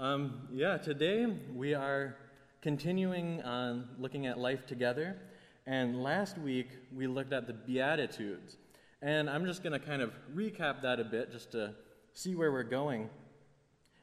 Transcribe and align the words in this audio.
Um, 0.00 0.48
yeah, 0.50 0.78
today 0.78 1.26
we 1.54 1.74
are 1.74 2.16
continuing 2.62 3.42
on 3.42 3.86
looking 3.98 4.26
at 4.26 4.38
life 4.38 4.64
together. 4.64 5.18
And 5.66 6.02
last 6.02 6.38
week 6.38 6.68
we 6.90 7.06
looked 7.06 7.34
at 7.34 7.46
the 7.46 7.52
Beatitudes. 7.52 8.56
And 9.02 9.28
I'm 9.28 9.44
just 9.44 9.62
going 9.62 9.78
to 9.78 9.78
kind 9.78 10.00
of 10.00 10.14
recap 10.34 10.80
that 10.80 11.00
a 11.00 11.04
bit 11.04 11.30
just 11.30 11.52
to 11.52 11.74
see 12.14 12.34
where 12.34 12.50
we're 12.50 12.62
going. 12.62 13.10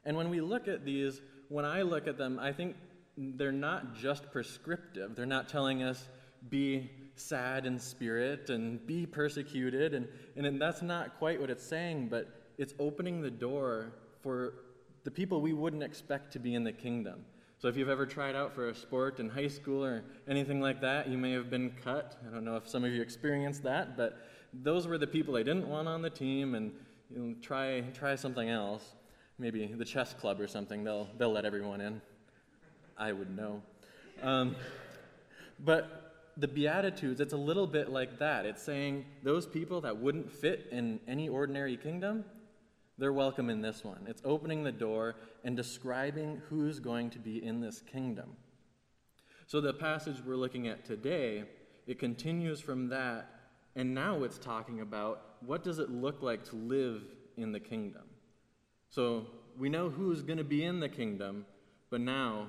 And 0.05 0.15
when 0.15 0.29
we 0.29 0.39
look 0.39 0.68
at 0.68 0.86
these, 0.86 1.20
when 1.50 1.65
I 1.65 1.82
look 1.82 2.05
at 2.05 2.16
them, 2.16 2.38
I 2.38 2.52
think 2.52 2.75
they're 3.18 3.52
not 3.52 3.95
just 3.95 4.32
prescriptive. 4.32 5.16
They're 5.16 5.25
not 5.25 5.50
telling 5.50 5.82
us 5.82 6.09
be 6.48 6.91
sad 7.16 7.66
in 7.66 7.79
spirit 7.79 8.52
and 8.52 8.86
be 8.86 9.07
persecuted. 9.07 9.95
And, 9.95 10.07
and 10.36 10.61
that's 10.61 10.84
not 10.84 11.18
quite 11.18 11.41
what 11.41 11.50
it's 11.50 11.66
saying, 11.66 12.09
but 12.09 12.52
it's 12.59 12.75
opening 12.77 13.20
the 13.20 13.32
door 13.32 13.93
for 14.21 14.54
the 15.08 15.12
people 15.12 15.39
we 15.39 15.54
wouldn't 15.54 15.84
expect 15.84 16.34
to 16.34 16.38
be 16.38 16.54
in 16.54 16.66
the 16.66 16.71
kingdom. 16.74 17.24
So 17.60 17.70
if 17.70 17.78
you've 17.78 17.88
ever 17.88 18.06
tried 18.06 18.36
out 18.36 18.54
for 18.54 18.68
a 18.68 18.75
sport 18.75 19.21
in 19.21 19.29
high 19.29 19.48
school 19.48 19.82
or 19.82 20.04
anything 20.28 20.60
like 20.60 20.82
that, 20.82 21.07
you 21.07 21.18
may 21.18 21.32
have 21.32 21.50
been 21.50 21.71
cut. 21.82 22.18
I 22.28 22.34
don't 22.34 22.43
know 22.43 22.57
if 22.57 22.68
some 22.68 22.84
of 22.84 22.92
you 22.92 23.02
experienced 23.02 23.64
that, 23.64 23.96
but 23.96 24.18
those 24.51 24.86
were 24.86 24.98
the 24.98 25.07
people 25.07 25.38
I 25.38 25.43
didn't 25.43 25.70
want 25.70 25.88
on 25.88 26.01
the 26.01 26.10
team, 26.10 26.56
and 26.56 26.74
you 27.10 27.20
know, 27.20 27.36
try 27.42 27.86
try 27.93 28.15
something 28.15 28.50
else. 28.50 28.84
Maybe 29.39 29.65
the 29.68 29.86
chess 29.86 30.14
club 30.14 30.42
or 30.42 30.48
something. 30.48 30.84
They'll 30.84 31.07
they'll 31.18 31.32
let 31.32 31.46
everyone 31.46 31.79
in. 31.79 32.02
I 32.98 33.14
would 33.14 33.34
know. 33.34 33.62
Um, 34.22 34.58
but 35.58 36.34
the 36.36 36.50
Beatitudes, 36.50 37.22
it's 37.22 37.31
a 37.31 37.38
little 37.38 37.66
bit 37.66 37.89
like 37.89 38.20
that. 38.20 38.45
It's 38.45 38.62
saying 38.62 39.06
those 39.23 39.45
people 39.48 39.80
that 39.81 39.95
wouldn't 39.95 40.30
fit 40.30 40.67
in 40.73 41.00
any 41.08 41.30
ordinary 41.30 41.78
kingdom, 41.78 42.26
they're 42.97 43.14
welcome 43.14 43.50
in 43.50 43.61
this 43.61 43.83
one. 43.83 44.06
It's 44.08 44.22
opening 44.25 44.64
the 44.64 44.72
door 44.72 45.16
and 45.44 45.56
describing 45.56 46.42
who's 46.50 46.80
going 46.80 47.11
to 47.11 47.20
be 47.20 47.44
in 47.44 47.61
this 47.61 47.81
kingdom. 47.81 48.36
So 49.45 49.62
the 49.62 49.73
passage 49.73 50.17
we're 50.26 50.36
looking 50.36 50.67
at 50.67 50.84
today, 50.84 51.44
it 51.86 52.00
continues 52.00 52.59
from 52.59 52.90
that, 52.90 53.30
and 53.75 53.94
now 53.94 54.23
it's 54.23 54.40
talking 54.40 54.81
about 54.81 55.22
what 55.45 55.64
does 55.64 55.80
it 55.80 55.90
look 55.92 56.23
like 56.23 56.44
to 56.45 56.56
live 56.56 57.03
in 57.38 57.52
the 57.52 57.59
kingdom. 57.59 58.03
So 58.90 59.28
we 59.58 59.70
know 59.70 59.90
who's 59.90 60.23
going 60.23 60.38
to 60.38 60.44
be 60.44 60.64
in 60.64 60.80
the 60.80 60.90
kingdom, 60.90 61.45
but 61.90 62.02
now 62.02 62.48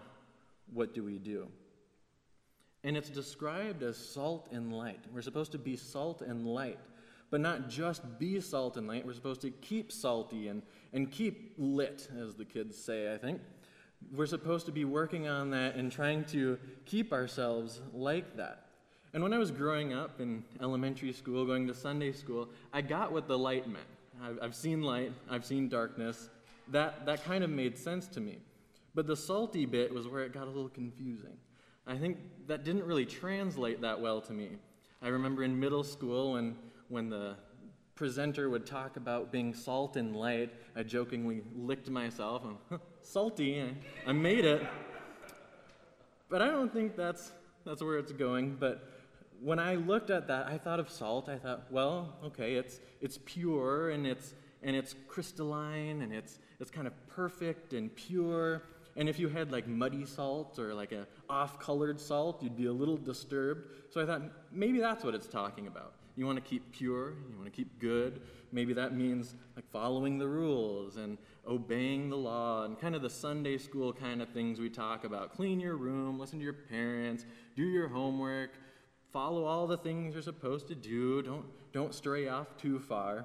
what 0.72 0.94
do 0.94 1.04
we 1.04 1.18
do? 1.18 1.48
And 2.84 2.96
it's 2.96 3.10
described 3.10 3.82
as 3.82 3.96
salt 3.96 4.48
and 4.50 4.72
light. 4.72 5.00
We're 5.12 5.22
supposed 5.22 5.52
to 5.52 5.58
be 5.58 5.76
salt 5.76 6.22
and 6.22 6.46
light 6.46 6.78
but 7.30 7.40
not 7.40 7.68
just 7.68 8.18
be 8.18 8.40
salt 8.40 8.76
and 8.76 8.88
light. 8.88 9.04
We're 9.04 9.14
supposed 9.14 9.40
to 9.42 9.50
keep 9.50 9.92
salty 9.92 10.48
and, 10.48 10.62
and 10.92 11.10
keep 11.10 11.54
lit, 11.58 12.08
as 12.18 12.34
the 12.34 12.44
kids 12.44 12.76
say, 12.76 13.12
I 13.12 13.18
think. 13.18 13.40
We're 14.14 14.26
supposed 14.26 14.66
to 14.66 14.72
be 14.72 14.84
working 14.84 15.28
on 15.28 15.50
that 15.50 15.74
and 15.74 15.90
trying 15.90 16.24
to 16.26 16.58
keep 16.84 17.12
ourselves 17.12 17.80
like 17.92 18.36
that. 18.36 18.66
And 19.14 19.22
when 19.22 19.32
I 19.32 19.38
was 19.38 19.50
growing 19.50 19.92
up 19.92 20.20
in 20.20 20.44
elementary 20.60 21.12
school, 21.12 21.44
going 21.44 21.66
to 21.66 21.74
Sunday 21.74 22.12
school, 22.12 22.48
I 22.72 22.82
got 22.82 23.10
what 23.12 23.26
the 23.26 23.38
light 23.38 23.66
meant. 23.66 23.86
I've, 24.22 24.38
I've 24.42 24.54
seen 24.54 24.82
light, 24.82 25.12
I've 25.30 25.44
seen 25.44 25.68
darkness. 25.68 26.28
That, 26.68 27.06
that 27.06 27.24
kind 27.24 27.42
of 27.42 27.50
made 27.50 27.78
sense 27.78 28.06
to 28.08 28.20
me. 28.20 28.38
But 28.94 29.06
the 29.06 29.16
salty 29.16 29.64
bit 29.64 29.92
was 29.92 30.06
where 30.06 30.24
it 30.24 30.32
got 30.32 30.44
a 30.44 30.50
little 30.50 30.68
confusing. 30.68 31.36
I 31.86 31.96
think 31.96 32.18
that 32.46 32.64
didn't 32.64 32.84
really 32.84 33.06
translate 33.06 33.80
that 33.80 34.00
well 34.00 34.20
to 34.22 34.32
me. 34.32 34.50
I 35.00 35.08
remember 35.08 35.42
in 35.44 35.58
middle 35.58 35.84
school 35.84 36.32
when 36.32 36.56
when 36.88 37.10
the 37.10 37.36
presenter 37.94 38.48
would 38.48 38.64
talk 38.64 38.96
about 38.96 39.32
being 39.32 39.52
salt 39.52 39.96
and 39.96 40.14
light, 40.14 40.52
I 40.76 40.82
jokingly 40.82 41.42
licked 41.56 41.90
myself 41.90 42.44
huh, 42.70 42.78
salty, 43.02 43.58
eh? 43.58 43.70
I 44.06 44.12
made 44.12 44.44
it. 44.44 44.66
But 46.28 46.42
I 46.42 46.46
don't 46.46 46.72
think 46.72 46.94
that's 46.96 47.32
that's 47.64 47.82
where 47.82 47.98
it's 47.98 48.12
going. 48.12 48.56
But 48.58 48.88
when 49.40 49.58
I 49.58 49.74
looked 49.74 50.10
at 50.10 50.28
that, 50.28 50.46
I 50.46 50.58
thought 50.58 50.80
of 50.80 50.90
salt. 50.90 51.28
I 51.28 51.38
thought, 51.38 51.70
well, 51.70 52.16
okay, 52.24 52.54
it's 52.54 52.80
it's 53.00 53.18
pure 53.24 53.90
and 53.90 54.06
it's 54.06 54.34
and 54.62 54.76
it's 54.76 54.94
crystalline 55.06 56.02
and 56.02 56.12
it's 56.12 56.38
it's 56.60 56.70
kind 56.70 56.86
of 56.86 57.08
perfect 57.08 57.72
and 57.72 57.94
pure. 57.94 58.62
And 58.96 59.08
if 59.08 59.18
you 59.18 59.28
had 59.28 59.52
like 59.52 59.66
muddy 59.68 60.04
salt 60.04 60.58
or 60.58 60.74
like 60.74 60.92
a 60.92 61.06
off-colored 61.28 62.00
salt, 62.00 62.42
you'd 62.42 62.56
be 62.56 62.66
a 62.66 62.72
little 62.72 62.96
disturbed. 62.96 63.70
So 63.90 64.00
I 64.00 64.06
thought 64.06 64.22
maybe 64.50 64.80
that's 64.80 65.04
what 65.04 65.14
it's 65.14 65.28
talking 65.28 65.66
about. 65.66 65.94
You 66.18 66.26
want 66.26 66.36
to 66.36 66.42
keep 66.42 66.72
pure, 66.72 67.12
you 67.30 67.36
want 67.36 67.44
to 67.44 67.52
keep 67.52 67.78
good. 67.78 68.22
Maybe 68.50 68.72
that 68.72 68.92
means 68.92 69.36
like 69.54 69.70
following 69.70 70.18
the 70.18 70.26
rules 70.26 70.96
and 70.96 71.16
obeying 71.46 72.10
the 72.10 72.16
law 72.16 72.64
and 72.64 72.76
kind 72.76 72.96
of 72.96 73.02
the 73.02 73.08
Sunday 73.08 73.56
school 73.56 73.92
kind 73.92 74.20
of 74.20 74.28
things 74.30 74.58
we 74.58 74.68
talk 74.68 75.04
about. 75.04 75.32
Clean 75.32 75.60
your 75.60 75.76
room, 75.76 76.18
listen 76.18 76.40
to 76.40 76.44
your 76.44 76.54
parents, 76.54 77.24
do 77.54 77.62
your 77.62 77.86
homework, 77.86 78.50
follow 79.12 79.44
all 79.44 79.68
the 79.68 79.76
things 79.76 80.14
you're 80.14 80.22
supposed 80.24 80.66
to 80.66 80.74
do. 80.74 81.22
Don't 81.22 81.44
don't 81.72 81.94
stray 81.94 82.26
off 82.26 82.56
too 82.56 82.80
far. 82.80 83.24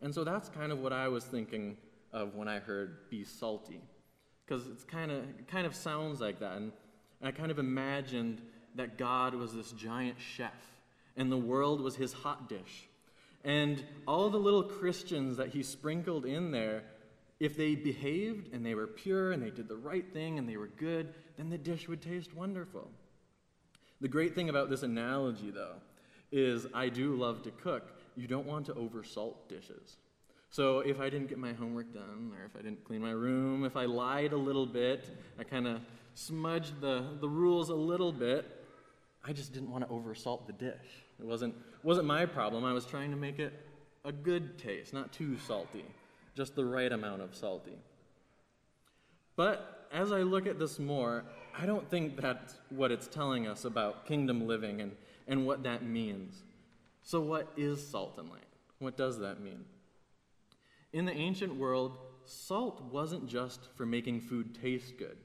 And 0.00 0.12
so 0.12 0.24
that's 0.24 0.48
kind 0.48 0.72
of 0.72 0.80
what 0.80 0.92
I 0.92 1.06
was 1.06 1.22
thinking 1.22 1.76
of 2.12 2.34
when 2.34 2.48
I 2.48 2.58
heard 2.58 3.08
be 3.08 3.22
salty. 3.22 3.80
Because 4.44 4.66
it's 4.66 4.82
kind 4.82 5.12
of 5.12 5.18
it 5.18 5.46
kind 5.46 5.64
of 5.64 5.76
sounds 5.76 6.20
like 6.20 6.40
that. 6.40 6.56
And 6.56 6.72
I 7.22 7.30
kind 7.30 7.52
of 7.52 7.60
imagined 7.60 8.42
that 8.74 8.98
God 8.98 9.36
was 9.36 9.54
this 9.54 9.70
giant 9.70 10.16
chef 10.18 10.73
and 11.16 11.30
the 11.30 11.36
world 11.36 11.80
was 11.80 11.96
his 11.96 12.12
hot 12.12 12.48
dish. 12.48 12.88
And 13.44 13.84
all 14.06 14.30
the 14.30 14.38
little 14.38 14.62
Christians 14.62 15.36
that 15.36 15.50
he 15.50 15.62
sprinkled 15.62 16.24
in 16.24 16.50
there, 16.50 16.84
if 17.40 17.56
they 17.56 17.74
behaved 17.74 18.52
and 18.54 18.64
they 18.64 18.74
were 18.74 18.86
pure 18.86 19.32
and 19.32 19.42
they 19.42 19.50
did 19.50 19.68
the 19.68 19.76
right 19.76 20.10
thing 20.12 20.38
and 20.38 20.48
they 20.48 20.56
were 20.56 20.68
good, 20.68 21.12
then 21.36 21.50
the 21.50 21.58
dish 21.58 21.88
would 21.88 22.00
taste 22.00 22.34
wonderful. 22.34 22.90
The 24.00 24.08
great 24.08 24.34
thing 24.34 24.48
about 24.48 24.70
this 24.70 24.82
analogy, 24.82 25.50
though, 25.50 25.76
is 26.32 26.66
I 26.74 26.88
do 26.88 27.14
love 27.14 27.42
to 27.42 27.50
cook. 27.50 27.92
You 28.16 28.26
don't 28.26 28.46
want 28.46 28.66
to 28.66 28.74
oversalt 28.74 29.48
dishes. 29.48 29.96
So 30.50 30.80
if 30.80 31.00
I 31.00 31.10
didn't 31.10 31.28
get 31.28 31.38
my 31.38 31.52
homework 31.52 31.92
done, 31.92 32.32
or 32.38 32.44
if 32.44 32.56
I 32.56 32.62
didn't 32.62 32.84
clean 32.84 33.02
my 33.02 33.10
room, 33.10 33.64
if 33.64 33.76
I 33.76 33.86
lied 33.86 34.32
a 34.32 34.36
little 34.36 34.66
bit, 34.66 35.04
I 35.38 35.44
kind 35.44 35.66
of 35.66 35.80
smudged 36.14 36.80
the, 36.80 37.04
the 37.20 37.28
rules 37.28 37.70
a 37.70 37.74
little 37.74 38.12
bit, 38.12 38.64
I 39.24 39.32
just 39.32 39.52
didn't 39.52 39.70
want 39.70 39.84
to 39.84 39.92
oversalt 39.92 40.46
the 40.46 40.52
dish. 40.52 41.03
It 41.18 41.26
wasn't, 41.26 41.54
wasn't 41.82 42.06
my 42.06 42.26
problem. 42.26 42.64
I 42.64 42.72
was 42.72 42.84
trying 42.84 43.10
to 43.10 43.16
make 43.16 43.38
it 43.38 43.52
a 44.04 44.12
good 44.12 44.58
taste, 44.58 44.92
not 44.92 45.12
too 45.12 45.38
salty, 45.46 45.84
just 46.34 46.54
the 46.54 46.64
right 46.64 46.92
amount 46.92 47.22
of 47.22 47.34
salty. 47.34 47.78
But 49.36 49.88
as 49.92 50.12
I 50.12 50.22
look 50.22 50.46
at 50.46 50.58
this 50.58 50.78
more, 50.78 51.24
I 51.56 51.66
don't 51.66 51.88
think 51.88 52.20
that's 52.20 52.56
what 52.68 52.90
it's 52.90 53.06
telling 53.06 53.46
us 53.46 53.64
about 53.64 54.06
kingdom 54.06 54.46
living 54.46 54.80
and, 54.80 54.92
and 55.26 55.46
what 55.46 55.62
that 55.62 55.84
means. 55.84 56.42
So, 57.02 57.20
what 57.20 57.52
is 57.56 57.86
salt 57.86 58.14
and 58.18 58.30
light? 58.30 58.40
What 58.78 58.96
does 58.96 59.18
that 59.18 59.40
mean? 59.40 59.64
In 60.92 61.04
the 61.04 61.12
ancient 61.12 61.54
world, 61.56 61.98
salt 62.24 62.82
wasn't 62.90 63.26
just 63.26 63.68
for 63.76 63.86
making 63.86 64.20
food 64.20 64.58
taste 64.60 64.96
good. 64.98 65.16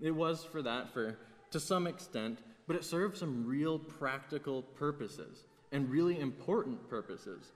It 0.00 0.10
was 0.10 0.44
for 0.44 0.62
that, 0.62 0.92
for 0.92 1.18
to 1.50 1.60
some 1.60 1.86
extent, 1.86 2.40
but 2.66 2.76
it 2.76 2.84
served 2.84 3.16
some 3.16 3.46
real 3.46 3.78
practical 3.78 4.62
purposes 4.62 5.44
and 5.72 5.90
really 5.90 6.20
important 6.20 6.88
purposes. 6.88 7.52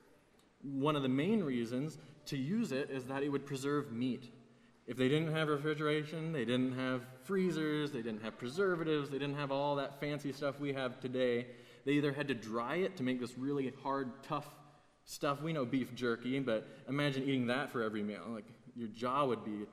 One 0.62 0.96
of 0.96 1.02
the 1.02 1.08
main 1.08 1.42
reasons 1.42 1.98
to 2.26 2.36
use 2.36 2.72
it 2.72 2.90
is 2.90 3.04
that 3.04 3.22
it 3.22 3.28
would 3.28 3.46
preserve 3.46 3.92
meat. 3.92 4.32
If 4.86 4.96
they 4.96 5.08
didn't 5.08 5.34
have 5.34 5.48
refrigeration, 5.48 6.32
they 6.32 6.44
didn't 6.44 6.72
have 6.72 7.02
freezers, 7.24 7.90
they 7.90 8.02
didn't 8.02 8.22
have 8.22 8.38
preservatives, 8.38 9.10
they 9.10 9.18
didn't 9.18 9.36
have 9.36 9.52
all 9.52 9.76
that 9.76 10.00
fancy 10.00 10.32
stuff 10.32 10.58
we 10.58 10.72
have 10.72 10.98
today, 10.98 11.46
they 11.84 11.92
either 11.92 12.12
had 12.12 12.28
to 12.28 12.34
dry 12.34 12.76
it 12.76 12.96
to 12.96 13.02
make 13.02 13.20
this 13.20 13.36
really 13.38 13.72
hard, 13.82 14.22
tough 14.22 14.48
stuff. 15.04 15.42
We 15.42 15.52
know 15.52 15.64
beef 15.64 15.94
jerky, 15.94 16.38
but 16.38 16.66
imagine 16.88 17.22
eating 17.22 17.46
that 17.46 17.70
for 17.70 17.82
every 17.82 18.02
meal. 18.02 18.22
Like 18.28 18.44
your 18.76 18.88
jaw 18.88 19.24
would 19.26 19.44
be 19.44 19.66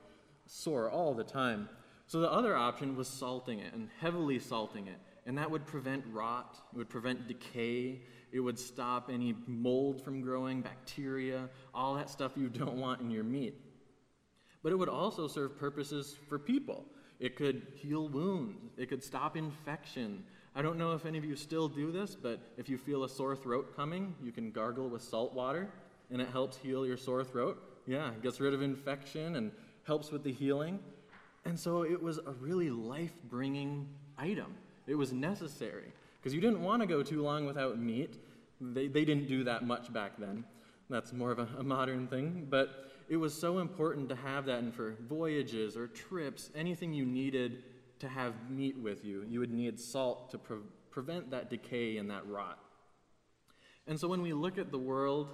sore 0.46 0.90
all 0.90 1.14
the 1.14 1.24
time. 1.24 1.68
So 2.06 2.20
the 2.20 2.30
other 2.30 2.56
option 2.56 2.96
was 2.96 3.08
salting 3.08 3.58
it 3.58 3.74
and 3.74 3.88
heavily 4.00 4.38
salting 4.38 4.86
it 4.86 4.98
and 5.26 5.36
that 5.36 5.50
would 5.50 5.66
prevent 5.66 6.04
rot, 6.12 6.56
it 6.72 6.78
would 6.78 6.88
prevent 6.88 7.26
decay, 7.26 8.00
it 8.32 8.40
would 8.40 8.58
stop 8.58 9.10
any 9.12 9.34
mold 9.46 10.02
from 10.02 10.20
growing, 10.20 10.62
bacteria, 10.62 11.48
all 11.74 11.94
that 11.94 12.08
stuff 12.08 12.32
you 12.36 12.48
don't 12.48 12.76
want 12.76 13.00
in 13.00 13.10
your 13.10 13.24
meat. 13.24 13.60
But 14.62 14.72
it 14.72 14.76
would 14.76 14.88
also 14.88 15.26
serve 15.26 15.58
purposes 15.58 16.16
for 16.28 16.38
people. 16.38 16.86
It 17.18 17.34
could 17.34 17.66
heal 17.74 18.08
wounds, 18.08 18.78
it 18.78 18.88
could 18.88 19.02
stop 19.02 19.36
infection. 19.36 20.24
I 20.54 20.62
don't 20.62 20.78
know 20.78 20.92
if 20.92 21.04
any 21.04 21.18
of 21.18 21.24
you 21.24 21.36
still 21.36 21.68
do 21.68 21.92
this, 21.92 22.14
but 22.14 22.40
if 22.56 22.68
you 22.68 22.78
feel 22.78 23.04
a 23.04 23.08
sore 23.08 23.36
throat 23.36 23.76
coming, 23.76 24.14
you 24.22 24.32
can 24.32 24.50
gargle 24.50 24.88
with 24.88 25.02
salt 25.02 25.34
water 25.34 25.68
and 26.10 26.22
it 26.22 26.28
helps 26.30 26.56
heal 26.56 26.86
your 26.86 26.96
sore 26.96 27.24
throat. 27.24 27.62
Yeah, 27.86 28.08
it 28.08 28.22
gets 28.22 28.40
rid 28.40 28.54
of 28.54 28.62
infection 28.62 29.36
and 29.36 29.52
helps 29.82 30.10
with 30.10 30.24
the 30.24 30.32
healing. 30.32 30.78
And 31.44 31.58
so 31.58 31.82
it 31.82 32.02
was 32.02 32.18
a 32.18 32.32
really 32.40 32.70
life 32.70 33.12
bringing 33.28 33.86
item. 34.18 34.54
It 34.86 34.94
was 34.94 35.12
necessary 35.12 35.92
because 36.18 36.34
you 36.34 36.40
didn't 36.40 36.62
want 36.62 36.82
to 36.82 36.86
go 36.86 37.02
too 37.02 37.22
long 37.22 37.46
without 37.46 37.78
meat. 37.78 38.18
They, 38.60 38.88
they 38.88 39.04
didn't 39.04 39.28
do 39.28 39.44
that 39.44 39.66
much 39.66 39.92
back 39.92 40.12
then. 40.18 40.44
That's 40.88 41.12
more 41.12 41.30
of 41.30 41.38
a, 41.38 41.48
a 41.58 41.62
modern 41.62 42.06
thing. 42.06 42.46
But 42.48 42.90
it 43.08 43.16
was 43.16 43.34
so 43.34 43.58
important 43.58 44.08
to 44.08 44.16
have 44.16 44.46
that, 44.46 44.58
and 44.58 44.74
for 44.74 44.96
voyages 45.08 45.76
or 45.76 45.86
trips, 45.86 46.50
anything 46.54 46.92
you 46.92 47.04
needed 47.04 47.62
to 47.98 48.08
have 48.08 48.34
meat 48.50 48.76
with 48.76 49.04
you, 49.04 49.24
you 49.28 49.40
would 49.40 49.52
need 49.52 49.78
salt 49.78 50.30
to 50.30 50.38
pre- 50.38 50.58
prevent 50.90 51.30
that 51.30 51.50
decay 51.50 51.98
and 51.98 52.10
that 52.10 52.26
rot. 52.26 52.58
And 53.86 53.98
so 53.98 54.08
when 54.08 54.22
we 54.22 54.32
look 54.32 54.58
at 54.58 54.70
the 54.70 54.78
world 54.78 55.28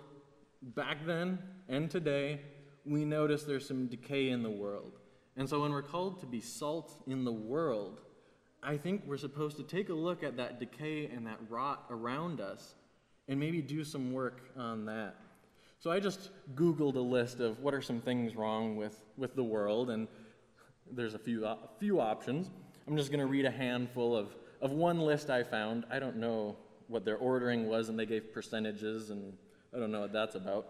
back 0.63 0.99
then 1.07 1.39
and 1.69 1.91
today, 1.91 2.41
we 2.85 3.05
notice 3.05 3.45
there's 3.45 3.67
some 3.67 3.87
decay 3.87 4.29
in 4.31 4.43
the 4.43 4.51
world. 4.51 4.99
And 5.37 5.49
so 5.49 5.63
when 5.63 5.73
we're 5.73 5.83
called 5.83 6.21
to 6.21 6.27
be 6.27 6.41
salt 6.41 7.03
in 7.07 7.25
the 7.25 7.33
world, 7.33 8.01
I 8.63 8.77
think 8.77 9.03
we're 9.07 9.17
supposed 9.17 9.57
to 9.57 9.65
take 9.65 9.89
a 9.89 9.95
look 9.95 10.23
at 10.23 10.37
that 10.37 10.61
decay 10.61 11.07
and 11.07 11.27
that 11.27 11.39
rot 11.49 11.85
around 11.91 12.41
us 12.41 12.75
and 13.27 13.39
maybe 13.39 13.61
do 13.61 13.83
some 13.83 14.13
work 14.13 14.41
on 14.57 14.85
that. 14.87 15.17
So 15.81 15.91
I 15.91 15.99
just 15.99 16.31
Googled 16.55 16.95
a 16.95 17.01
list 17.01 17.41
of 17.41 17.59
what 17.59 17.75
are 17.75 17.83
some 17.83 18.01
things 18.01 18.37
wrong 18.37 18.77
with, 18.77 19.01
with 19.17 19.35
the 19.35 19.43
world, 19.43 19.91
and 19.91 20.07
there's 20.93 21.15
a 21.15 21.19
few, 21.19 21.45
a 21.45 21.59
few 21.81 22.01
options. 22.01 22.51
I'm 22.87 22.97
just 22.97 23.11
going 23.11 23.21
to 23.21 23.27
read 23.27 23.47
a 23.47 23.51
handful 23.51 24.17
of, 24.17 24.37
of 24.61 24.71
one 24.71 25.01
list 25.01 25.29
I 25.29 25.43
found. 25.43 25.85
I 25.91 25.99
don't 25.99 26.17
know 26.17 26.57
what 26.87 27.05
their 27.05 27.17
ordering 27.17 27.67
was, 27.69 27.89
and 27.89 27.99
they 27.99 28.07
gave 28.07 28.33
percentages, 28.33 29.11
and 29.11 29.33
I 29.75 29.81
don't 29.81 29.91
know 29.91 30.03
what 30.03 30.13
that's 30.13 30.37
about. 30.37 30.69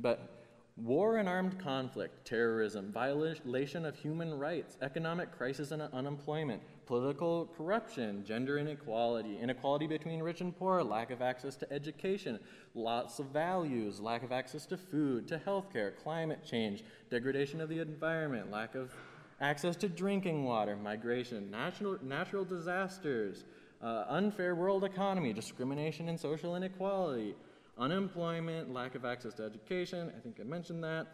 But 0.00 0.37
war 0.82 1.16
and 1.16 1.28
armed 1.28 1.58
conflict, 1.58 2.24
terrorism, 2.24 2.92
violation 2.92 3.84
of 3.84 3.96
human 3.96 4.38
rights, 4.38 4.76
economic 4.80 5.36
crisis 5.36 5.72
and 5.72 5.82
unemployment, 5.82 6.62
political 6.86 7.48
corruption, 7.56 8.24
gender 8.24 8.58
inequality, 8.58 9.38
inequality 9.38 9.86
between 9.86 10.22
rich 10.22 10.40
and 10.40 10.56
poor, 10.56 10.82
lack 10.82 11.10
of 11.10 11.20
access 11.20 11.56
to 11.56 11.72
education, 11.72 12.38
lots 12.74 13.18
of 13.18 13.26
values, 13.26 14.00
lack 14.00 14.22
of 14.22 14.30
access 14.30 14.66
to 14.66 14.76
food, 14.76 15.26
to 15.26 15.38
healthcare, 15.38 15.96
climate 16.02 16.44
change, 16.44 16.84
degradation 17.10 17.60
of 17.60 17.68
the 17.68 17.80
environment, 17.80 18.50
lack 18.50 18.74
of 18.74 18.92
access 19.40 19.76
to 19.76 19.88
drinking 19.88 20.44
water, 20.44 20.76
migration, 20.76 21.50
natural, 21.50 21.98
natural 22.02 22.44
disasters, 22.44 23.44
uh, 23.82 24.04
unfair 24.08 24.54
world 24.54 24.84
economy, 24.84 25.32
discrimination 25.32 26.08
and 26.08 26.18
social 26.18 26.56
inequality, 26.56 27.34
unemployment, 27.78 28.72
lack 28.72 28.94
of 28.94 29.04
access 29.04 29.34
to 29.34 29.44
education. 29.44 30.12
I 30.16 30.20
think 30.20 30.38
I 30.40 30.44
mentioned 30.44 30.82
that. 30.84 31.06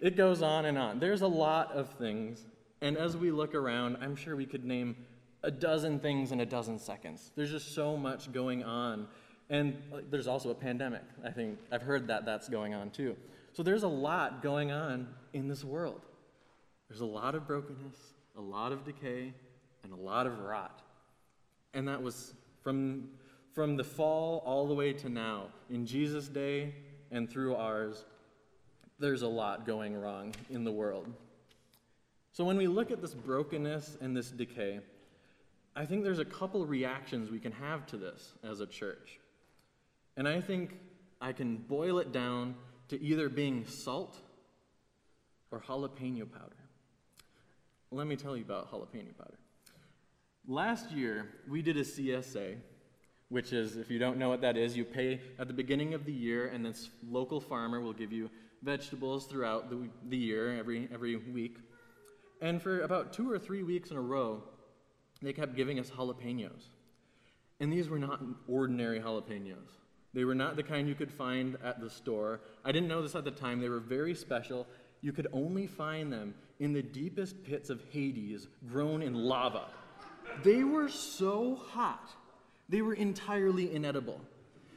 It 0.00 0.16
goes 0.16 0.42
on 0.42 0.66
and 0.66 0.78
on. 0.78 0.98
There's 0.98 1.22
a 1.22 1.28
lot 1.28 1.72
of 1.72 1.90
things. 1.90 2.46
And 2.80 2.96
as 2.96 3.16
we 3.16 3.30
look 3.30 3.54
around, 3.54 3.98
I'm 4.00 4.16
sure 4.16 4.36
we 4.36 4.46
could 4.46 4.64
name 4.64 4.96
a 5.42 5.50
dozen 5.50 5.98
things 5.98 6.32
in 6.32 6.40
a 6.40 6.46
dozen 6.46 6.78
seconds. 6.78 7.30
There's 7.34 7.50
just 7.50 7.74
so 7.74 7.96
much 7.96 8.32
going 8.32 8.62
on. 8.62 9.08
And 9.48 9.76
there's 10.10 10.26
also 10.26 10.50
a 10.50 10.54
pandemic. 10.54 11.02
I 11.24 11.30
think 11.30 11.58
I've 11.72 11.82
heard 11.82 12.06
that 12.06 12.24
that's 12.24 12.48
going 12.48 12.72
on 12.72 12.90
too. 12.90 13.16
So 13.52 13.62
there's 13.62 13.82
a 13.82 13.88
lot 13.88 14.42
going 14.42 14.70
on 14.70 15.08
in 15.32 15.48
this 15.48 15.64
world. 15.64 16.02
There's 16.88 17.00
a 17.00 17.06
lot 17.06 17.34
of 17.34 17.46
brokenness, 17.46 17.96
a 18.36 18.40
lot 18.40 18.72
of 18.72 18.84
decay, 18.84 19.32
and 19.82 19.92
a 19.92 19.96
lot 19.96 20.26
of 20.26 20.38
rot. 20.40 20.82
And 21.74 21.88
that 21.88 22.02
was 22.02 22.34
from 22.62 23.08
from 23.52 23.76
the 23.76 23.84
fall 23.84 24.42
all 24.46 24.66
the 24.66 24.74
way 24.74 24.92
to 24.92 25.08
now, 25.08 25.46
in 25.68 25.86
Jesus' 25.86 26.28
day 26.28 26.74
and 27.10 27.28
through 27.28 27.56
ours, 27.56 28.04
there's 28.98 29.22
a 29.22 29.28
lot 29.28 29.66
going 29.66 29.96
wrong 29.96 30.34
in 30.50 30.64
the 30.64 30.72
world. 30.72 31.12
So 32.32 32.44
when 32.44 32.56
we 32.56 32.68
look 32.68 32.90
at 32.90 33.00
this 33.00 33.14
brokenness 33.14 33.98
and 34.00 34.16
this 34.16 34.30
decay, 34.30 34.80
I 35.74 35.84
think 35.84 36.04
there's 36.04 36.18
a 36.18 36.24
couple 36.24 36.64
reactions 36.66 37.30
we 37.30 37.40
can 37.40 37.52
have 37.52 37.86
to 37.86 37.96
this 37.96 38.34
as 38.44 38.60
a 38.60 38.66
church. 38.66 39.18
And 40.16 40.28
I 40.28 40.40
think 40.40 40.78
I 41.20 41.32
can 41.32 41.56
boil 41.56 41.98
it 41.98 42.12
down 42.12 42.54
to 42.88 43.00
either 43.00 43.28
being 43.28 43.66
salt 43.66 44.16
or 45.50 45.60
jalapeno 45.60 46.30
powder. 46.30 46.56
Let 47.90 48.06
me 48.06 48.16
tell 48.16 48.36
you 48.36 48.44
about 48.44 48.70
jalapeno 48.70 49.16
powder. 49.18 49.38
Last 50.46 50.90
year, 50.92 51.28
we 51.48 51.62
did 51.62 51.76
a 51.76 51.82
CSA 51.82 52.56
which 53.30 53.52
is, 53.52 53.76
if 53.76 53.90
you 53.90 53.98
don't 53.98 54.18
know 54.18 54.28
what 54.28 54.42
that 54.42 54.56
is, 54.56 54.76
you 54.76 54.84
pay 54.84 55.20
at 55.38 55.46
the 55.46 55.54
beginning 55.54 55.94
of 55.94 56.04
the 56.04 56.12
year, 56.12 56.48
and 56.48 56.66
this 56.66 56.90
local 57.08 57.40
farmer 57.40 57.80
will 57.80 57.92
give 57.92 58.12
you 58.12 58.28
vegetables 58.62 59.26
throughout 59.26 59.70
the, 59.70 59.88
the 60.08 60.16
year, 60.16 60.58
every, 60.58 60.88
every 60.92 61.16
week. 61.16 61.56
And 62.42 62.60
for 62.60 62.80
about 62.80 63.12
two 63.12 63.30
or 63.30 63.38
three 63.38 63.62
weeks 63.62 63.90
in 63.90 63.96
a 63.96 64.00
row, 64.00 64.42
they 65.22 65.32
kept 65.32 65.54
giving 65.54 65.78
us 65.78 65.90
jalapenos. 65.90 66.68
And 67.60 67.72
these 67.72 67.88
were 67.88 67.98
not 67.98 68.20
ordinary 68.48 69.00
jalapenos. 69.00 69.78
They 70.12 70.24
were 70.24 70.34
not 70.34 70.56
the 70.56 70.62
kind 70.64 70.88
you 70.88 70.96
could 70.96 71.12
find 71.12 71.56
at 71.62 71.80
the 71.80 71.88
store. 71.88 72.40
I 72.64 72.72
didn't 72.72 72.88
know 72.88 73.00
this 73.00 73.14
at 73.14 73.24
the 73.24 73.30
time. 73.30 73.60
They 73.60 73.68
were 73.68 73.78
very 73.78 74.14
special. 74.14 74.66
You 75.02 75.12
could 75.12 75.28
only 75.32 75.68
find 75.68 76.12
them 76.12 76.34
in 76.58 76.72
the 76.72 76.82
deepest 76.82 77.44
pits 77.44 77.70
of 77.70 77.80
Hades, 77.92 78.48
grown 78.68 79.02
in 79.02 79.14
lava. 79.14 79.66
They 80.42 80.64
were 80.64 80.88
so 80.88 81.54
hot 81.54 82.10
they 82.70 82.82
were 82.82 82.94
entirely 82.94 83.74
inedible. 83.74 84.20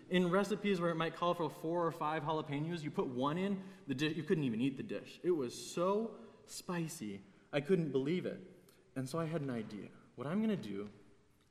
In 0.09 0.29
recipes 0.29 0.81
where 0.81 0.89
it 0.89 0.95
might 0.95 1.15
call 1.15 1.33
for 1.33 1.49
four 1.49 1.85
or 1.85 1.91
five 1.91 2.23
jalapenos, 2.23 2.83
you 2.83 2.91
put 2.91 3.07
one 3.07 3.37
in, 3.37 3.57
the 3.87 3.93
dish, 3.93 4.17
you 4.17 4.23
couldn't 4.23 4.43
even 4.43 4.59
eat 4.59 4.77
the 4.77 4.83
dish. 4.83 5.19
It 5.23 5.31
was 5.31 5.53
so 5.53 6.11
spicy, 6.45 7.21
I 7.51 7.61
couldn't 7.61 7.91
believe 7.91 8.25
it. 8.25 8.39
And 8.95 9.07
so 9.07 9.19
I 9.19 9.25
had 9.25 9.41
an 9.41 9.49
idea. 9.49 9.87
What 10.15 10.27
I'm 10.27 10.41
to 10.49 10.55
do, 10.55 10.89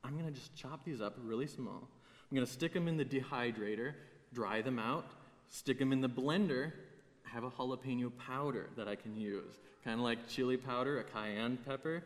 I'm 0.04 0.16
to 0.18 0.30
just 0.30 0.54
chop 0.54 0.84
these 0.84 1.00
up 1.00 1.16
really 1.24 1.46
small. 1.46 1.88
I'm 2.30 2.34
to 2.46 2.52
stick 2.52 2.72
them 2.72 2.88
in 2.88 2.96
the 2.96 3.04
dehydrator, 3.04 3.94
dry 4.32 4.62
them 4.62 4.78
out, 4.78 5.06
stick 5.48 5.78
them 5.78 5.92
in 5.92 6.00
the 6.00 6.08
blender, 6.08 6.72
have 7.24 7.44
a 7.44 7.50
jalapeno 7.50 8.10
powder 8.18 8.68
that 8.76 8.88
I 8.88 8.94
can 8.94 9.16
use. 9.16 9.54
Kind 9.84 9.98
of 9.98 10.04
like 10.04 10.28
chili 10.28 10.56
powder, 10.56 11.00
a 11.00 11.04
cayenne 11.04 11.58
pepper, 11.66 12.02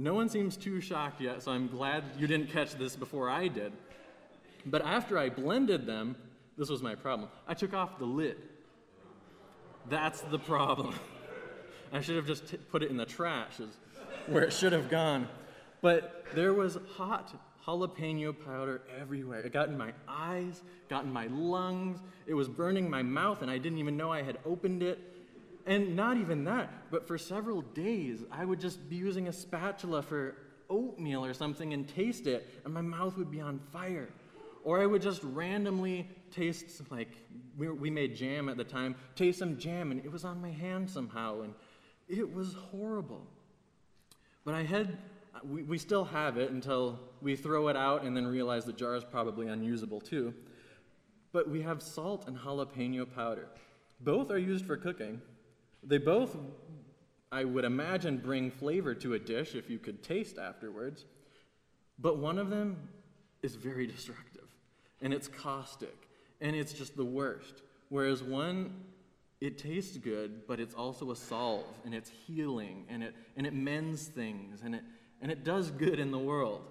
no 0.00 0.14
one 0.14 0.30
seems 0.30 0.56
too 0.56 0.80
shocked 0.80 1.20
yet, 1.20 1.42
so 1.42 1.52
I'm 1.52 1.68
glad 1.68 2.04
you 2.16 2.26
didn't 2.26 2.50
catch 2.50 2.72
this 2.72 2.96
before 2.96 3.28
I 3.28 3.48
did. 3.48 3.70
But 4.64 4.80
after 4.82 5.18
I 5.18 5.28
blended 5.28 5.84
them, 5.84 6.16
this 6.56 6.70
was 6.70 6.82
my 6.82 6.94
problem. 6.94 7.28
I 7.46 7.52
took 7.52 7.74
off 7.74 7.98
the 7.98 8.06
lid. 8.06 8.38
That's 9.90 10.22
the 10.22 10.38
problem. 10.38 10.94
I 11.92 12.00
should 12.00 12.16
have 12.16 12.26
just 12.26 12.48
t- 12.48 12.56
put 12.56 12.82
it 12.82 12.90
in 12.90 12.96
the 12.96 13.04
trash, 13.04 13.60
where 14.26 14.42
it 14.42 14.54
should 14.54 14.72
have 14.72 14.88
gone. 14.88 15.28
But 15.82 16.24
there 16.34 16.54
was 16.54 16.78
hot 16.96 17.34
jalapeno 17.66 18.34
powder 18.46 18.80
everywhere. 18.98 19.40
It 19.40 19.52
got 19.52 19.68
in 19.68 19.76
my 19.76 19.92
eyes, 20.08 20.62
got 20.88 21.04
in 21.04 21.12
my 21.12 21.26
lungs. 21.26 22.00
It 22.26 22.32
was 22.32 22.48
burning 22.48 22.88
my 22.88 23.02
mouth, 23.02 23.42
and 23.42 23.50
I 23.50 23.58
didn't 23.58 23.78
even 23.78 23.98
know 23.98 24.10
I 24.10 24.22
had 24.22 24.38
opened 24.46 24.82
it. 24.82 24.98
And 25.70 25.94
not 25.94 26.16
even 26.16 26.42
that, 26.46 26.90
but 26.90 27.06
for 27.06 27.16
several 27.16 27.62
days, 27.62 28.24
I 28.32 28.44
would 28.44 28.58
just 28.58 28.90
be 28.90 28.96
using 28.96 29.28
a 29.28 29.32
spatula 29.32 30.02
for 30.02 30.34
oatmeal 30.68 31.24
or 31.24 31.32
something 31.32 31.72
and 31.72 31.88
taste 31.88 32.26
it, 32.26 32.60
and 32.64 32.74
my 32.74 32.80
mouth 32.80 33.16
would 33.16 33.30
be 33.30 33.40
on 33.40 33.60
fire. 33.72 34.08
Or 34.64 34.82
I 34.82 34.86
would 34.86 35.00
just 35.00 35.22
randomly 35.22 36.08
taste, 36.32 36.82
like, 36.90 37.16
we, 37.56 37.68
we 37.68 37.88
made 37.88 38.16
jam 38.16 38.48
at 38.48 38.56
the 38.56 38.64
time, 38.64 38.96
taste 39.14 39.38
some 39.38 39.58
jam, 39.58 39.92
and 39.92 40.04
it 40.04 40.10
was 40.10 40.24
on 40.24 40.42
my 40.42 40.50
hand 40.50 40.90
somehow, 40.90 41.42
and 41.42 41.54
it 42.08 42.34
was 42.34 42.52
horrible. 42.54 43.24
But 44.44 44.54
I 44.54 44.64
had, 44.64 44.98
we, 45.48 45.62
we 45.62 45.78
still 45.78 46.04
have 46.04 46.36
it 46.36 46.50
until 46.50 46.98
we 47.22 47.36
throw 47.36 47.68
it 47.68 47.76
out 47.76 48.02
and 48.02 48.16
then 48.16 48.26
realize 48.26 48.64
the 48.64 48.72
jar 48.72 48.96
is 48.96 49.04
probably 49.04 49.46
unusable 49.46 50.00
too. 50.00 50.34
But 51.30 51.48
we 51.48 51.62
have 51.62 51.80
salt 51.80 52.26
and 52.26 52.36
jalapeno 52.36 53.06
powder. 53.14 53.46
Both 54.00 54.32
are 54.32 54.38
used 54.38 54.66
for 54.66 54.76
cooking, 54.76 55.20
they 55.82 55.98
both, 55.98 56.36
I 57.32 57.44
would 57.44 57.64
imagine, 57.64 58.18
bring 58.18 58.50
flavor 58.50 58.94
to 58.96 59.14
a 59.14 59.18
dish 59.18 59.54
if 59.54 59.70
you 59.70 59.78
could 59.78 60.02
taste 60.02 60.38
afterwards, 60.38 61.04
but 61.98 62.18
one 62.18 62.38
of 62.38 62.50
them 62.50 62.88
is 63.42 63.54
very 63.54 63.86
destructive, 63.86 64.48
and 65.00 65.14
it's 65.14 65.28
caustic, 65.28 66.08
and 66.40 66.54
it's 66.54 66.72
just 66.72 66.96
the 66.96 67.04
worst. 67.04 67.62
Whereas 67.88 68.22
one, 68.22 68.74
it 69.40 69.58
tastes 69.58 69.96
good, 69.96 70.46
but 70.46 70.60
it's 70.60 70.74
also 70.74 71.10
a 71.10 71.16
salve, 71.16 71.64
and 71.84 71.94
it's 71.94 72.10
healing, 72.10 72.84
and 72.88 73.02
it, 73.02 73.14
and 73.36 73.46
it 73.46 73.54
mends 73.54 74.06
things, 74.06 74.60
and 74.62 74.74
it, 74.74 74.82
and 75.22 75.30
it 75.30 75.44
does 75.44 75.70
good 75.70 75.98
in 75.98 76.10
the 76.10 76.18
world. 76.18 76.62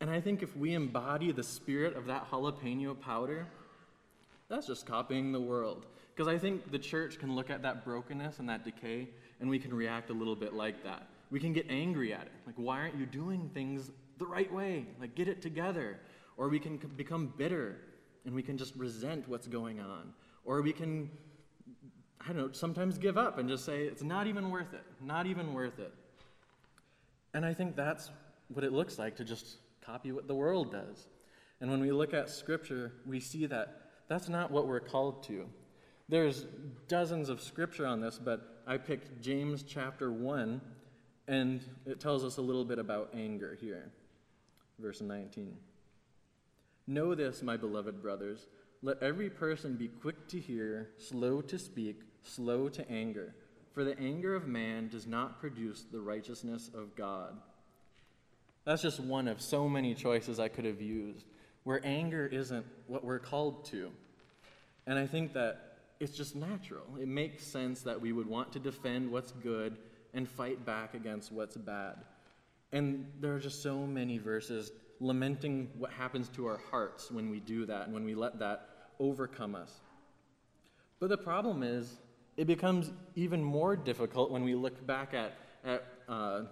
And 0.00 0.08
I 0.08 0.20
think 0.20 0.42
if 0.42 0.56
we 0.56 0.74
embody 0.74 1.30
the 1.32 1.42
spirit 1.42 1.96
of 1.96 2.06
that 2.06 2.30
jalapeno 2.30 2.98
powder, 2.98 3.46
that's 4.50 4.66
just 4.66 4.84
copying 4.84 5.32
the 5.32 5.40
world. 5.40 5.86
Because 6.14 6.28
I 6.28 6.36
think 6.36 6.70
the 6.70 6.78
church 6.78 7.18
can 7.18 7.34
look 7.34 7.48
at 7.48 7.62
that 7.62 7.84
brokenness 7.84 8.40
and 8.40 8.48
that 8.48 8.64
decay, 8.64 9.08
and 9.40 9.48
we 9.48 9.58
can 9.58 9.72
react 9.72 10.10
a 10.10 10.12
little 10.12 10.36
bit 10.36 10.52
like 10.52 10.82
that. 10.84 11.06
We 11.30 11.38
can 11.38 11.52
get 11.52 11.70
angry 11.70 12.12
at 12.12 12.22
it. 12.22 12.32
Like, 12.44 12.56
why 12.56 12.80
aren't 12.80 12.96
you 12.96 13.06
doing 13.06 13.50
things 13.54 13.90
the 14.18 14.26
right 14.26 14.52
way? 14.52 14.86
Like, 15.00 15.14
get 15.14 15.28
it 15.28 15.40
together. 15.40 16.00
Or 16.36 16.48
we 16.48 16.58
can 16.58 16.76
become 16.96 17.32
bitter 17.38 17.76
and 18.26 18.34
we 18.34 18.42
can 18.42 18.58
just 18.58 18.74
resent 18.74 19.28
what's 19.28 19.46
going 19.46 19.80
on. 19.80 20.12
Or 20.44 20.60
we 20.62 20.72
can, 20.72 21.10
I 22.20 22.28
don't 22.28 22.36
know, 22.36 22.52
sometimes 22.52 22.98
give 22.98 23.16
up 23.16 23.38
and 23.38 23.48
just 23.48 23.64
say, 23.64 23.84
it's 23.84 24.02
not 24.02 24.26
even 24.26 24.50
worth 24.50 24.74
it. 24.74 24.84
Not 25.00 25.26
even 25.26 25.54
worth 25.54 25.78
it. 25.78 25.94
And 27.32 27.46
I 27.46 27.54
think 27.54 27.76
that's 27.76 28.10
what 28.48 28.64
it 28.64 28.72
looks 28.72 28.98
like 28.98 29.16
to 29.16 29.24
just 29.24 29.58
copy 29.80 30.10
what 30.10 30.26
the 30.26 30.34
world 30.34 30.72
does. 30.72 31.06
And 31.60 31.70
when 31.70 31.80
we 31.80 31.92
look 31.92 32.12
at 32.12 32.28
Scripture, 32.28 32.92
we 33.06 33.20
see 33.20 33.46
that 33.46 33.89
that's 34.10 34.28
not 34.28 34.50
what 34.50 34.66
we're 34.66 34.80
called 34.80 35.22
to. 35.28 35.46
There's 36.08 36.44
dozens 36.88 37.28
of 37.28 37.40
scripture 37.40 37.86
on 37.86 38.00
this, 38.00 38.18
but 38.18 38.62
I 38.66 38.76
picked 38.76 39.22
James 39.22 39.62
chapter 39.62 40.10
1, 40.10 40.60
and 41.28 41.60
it 41.86 42.00
tells 42.00 42.24
us 42.24 42.36
a 42.36 42.42
little 42.42 42.64
bit 42.64 42.80
about 42.80 43.10
anger 43.14 43.56
here. 43.60 43.92
Verse 44.80 45.00
19. 45.00 45.56
Know 46.88 47.14
this, 47.14 47.40
my 47.40 47.56
beloved 47.56 48.02
brothers. 48.02 48.48
Let 48.82 49.00
every 49.00 49.30
person 49.30 49.76
be 49.76 49.86
quick 49.86 50.26
to 50.28 50.40
hear, 50.40 50.90
slow 50.98 51.40
to 51.42 51.56
speak, 51.56 52.00
slow 52.24 52.68
to 52.68 52.90
anger. 52.90 53.36
For 53.74 53.84
the 53.84 53.96
anger 53.96 54.34
of 54.34 54.48
man 54.48 54.88
does 54.88 55.06
not 55.06 55.38
produce 55.38 55.84
the 55.84 56.00
righteousness 56.00 56.68
of 56.74 56.96
God. 56.96 57.36
That's 58.64 58.82
just 58.82 58.98
one 58.98 59.28
of 59.28 59.40
so 59.40 59.68
many 59.68 59.94
choices 59.94 60.40
I 60.40 60.48
could 60.48 60.64
have 60.64 60.80
used, 60.80 61.26
where 61.62 61.80
anger 61.84 62.26
isn't 62.26 62.66
what 62.88 63.04
we're 63.04 63.20
called 63.20 63.66
to. 63.66 63.92
And 64.86 64.98
I 64.98 65.06
think 65.06 65.32
that 65.34 65.70
it's 66.00 66.16
just 66.16 66.34
natural. 66.34 66.84
It 67.00 67.08
makes 67.08 67.46
sense 67.46 67.82
that 67.82 68.00
we 68.00 68.12
would 68.12 68.26
want 68.26 68.52
to 68.52 68.58
defend 68.58 69.10
what's 69.10 69.32
good 69.32 69.76
and 70.14 70.28
fight 70.28 70.64
back 70.64 70.94
against 70.94 71.30
what's 71.30 71.56
bad. 71.56 71.96
And 72.72 73.06
there 73.20 73.34
are 73.34 73.38
just 73.38 73.62
so 73.62 73.86
many 73.86 74.18
verses 74.18 74.72
lamenting 75.00 75.68
what 75.78 75.90
happens 75.90 76.28
to 76.28 76.46
our 76.46 76.60
hearts 76.70 77.10
when 77.10 77.30
we 77.30 77.40
do 77.40 77.66
that 77.66 77.84
and 77.84 77.94
when 77.94 78.04
we 78.04 78.14
let 78.14 78.38
that 78.38 78.68
overcome 78.98 79.54
us. 79.54 79.80
But 81.00 81.08
the 81.08 81.18
problem 81.18 81.62
is, 81.62 81.96
it 82.36 82.46
becomes 82.46 82.92
even 83.14 83.42
more 83.42 83.76
difficult 83.76 84.30
when 84.30 84.44
we 84.44 84.54
look 84.54 84.86
back 84.86 85.14
at, 85.14 85.32
at 85.64 85.84
uh, 86.08 86.42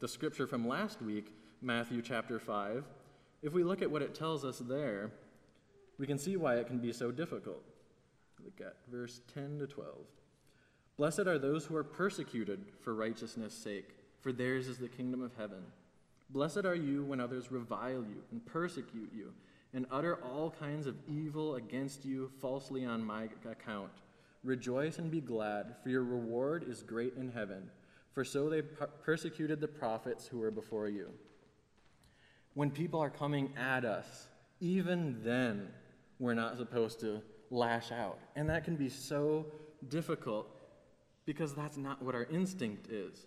the 0.00 0.08
scripture 0.08 0.46
from 0.46 0.66
last 0.66 1.00
week, 1.00 1.32
Matthew 1.60 2.02
chapter 2.02 2.38
5. 2.38 2.84
If 3.42 3.52
we 3.52 3.62
look 3.62 3.82
at 3.82 3.90
what 3.90 4.02
it 4.02 4.14
tells 4.14 4.44
us 4.44 4.58
there, 4.58 5.12
we 5.98 6.06
can 6.06 6.18
see 6.18 6.36
why 6.36 6.56
it 6.56 6.66
can 6.66 6.78
be 6.78 6.92
so 6.92 7.10
difficult. 7.10 7.62
Look 8.44 8.60
at 8.60 8.76
verse 8.90 9.20
10 9.34 9.58
to 9.58 9.66
12. 9.66 9.94
Blessed 10.96 11.20
are 11.20 11.38
those 11.38 11.64
who 11.64 11.76
are 11.76 11.84
persecuted 11.84 12.64
for 12.80 12.94
righteousness' 12.94 13.54
sake, 13.54 13.90
for 14.20 14.32
theirs 14.32 14.68
is 14.68 14.78
the 14.78 14.88
kingdom 14.88 15.22
of 15.22 15.32
heaven. 15.36 15.62
Blessed 16.30 16.64
are 16.64 16.74
you 16.74 17.04
when 17.04 17.20
others 17.20 17.50
revile 17.50 18.04
you 18.04 18.22
and 18.30 18.44
persecute 18.44 19.10
you 19.14 19.32
and 19.74 19.86
utter 19.90 20.16
all 20.24 20.50
kinds 20.50 20.86
of 20.86 20.96
evil 21.06 21.56
against 21.56 22.04
you 22.04 22.30
falsely 22.40 22.84
on 22.84 23.04
my 23.04 23.28
account. 23.50 23.92
Rejoice 24.44 24.98
and 24.98 25.10
be 25.10 25.20
glad, 25.20 25.74
for 25.82 25.88
your 25.88 26.04
reward 26.04 26.64
is 26.68 26.82
great 26.82 27.14
in 27.16 27.30
heaven, 27.30 27.70
for 28.12 28.24
so 28.24 28.48
they 28.48 28.62
persecuted 28.62 29.60
the 29.60 29.68
prophets 29.68 30.26
who 30.26 30.38
were 30.38 30.50
before 30.50 30.88
you. 30.88 31.10
When 32.54 32.70
people 32.70 33.00
are 33.00 33.10
coming 33.10 33.52
at 33.56 33.84
us, 33.84 34.28
even 34.60 35.20
then, 35.22 35.68
we're 36.18 36.34
not 36.34 36.56
supposed 36.56 37.00
to 37.00 37.22
lash 37.50 37.92
out. 37.92 38.18
And 38.36 38.48
that 38.48 38.64
can 38.64 38.76
be 38.76 38.88
so 38.88 39.46
difficult 39.88 40.48
because 41.24 41.54
that's 41.54 41.76
not 41.76 42.02
what 42.02 42.14
our 42.14 42.24
instinct 42.24 42.90
is. 42.90 43.26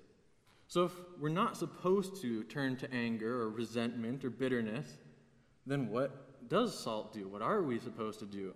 So 0.67 0.85
if 0.85 0.91
we're 1.19 1.29
not 1.29 1.57
supposed 1.57 2.21
to 2.21 2.43
turn 2.43 2.77
to 2.77 2.93
anger 2.93 3.41
or 3.41 3.49
resentment 3.49 4.23
or 4.23 4.29
bitterness, 4.29 4.97
then 5.65 5.89
what 5.89 6.49
does 6.49 6.77
salt 6.77 7.13
do? 7.13 7.27
What 7.27 7.41
are 7.41 7.61
we 7.61 7.79
supposed 7.79 8.19
to 8.19 8.25
do? 8.25 8.53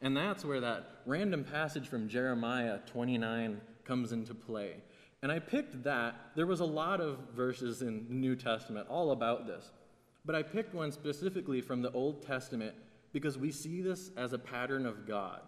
And 0.00 0.16
that's 0.16 0.44
where 0.44 0.60
that 0.60 1.00
random 1.06 1.44
passage 1.44 1.88
from 1.88 2.08
Jeremiah 2.08 2.78
29 2.86 3.60
comes 3.84 4.12
into 4.12 4.34
play. 4.34 4.76
And 5.22 5.32
I 5.32 5.40
picked 5.40 5.82
that. 5.82 6.14
There 6.36 6.46
was 6.46 6.60
a 6.60 6.64
lot 6.64 7.00
of 7.00 7.18
verses 7.34 7.82
in 7.82 8.06
the 8.08 8.14
New 8.14 8.36
Testament 8.36 8.86
all 8.88 9.10
about 9.10 9.46
this. 9.46 9.70
But 10.24 10.34
I 10.34 10.42
picked 10.42 10.74
one 10.74 10.92
specifically 10.92 11.60
from 11.60 11.82
the 11.82 11.90
Old 11.92 12.22
Testament 12.22 12.74
because 13.18 13.36
we 13.36 13.50
see 13.50 13.80
this 13.80 14.12
as 14.16 14.32
a 14.32 14.38
pattern 14.38 14.86
of 14.86 15.04
God. 15.04 15.40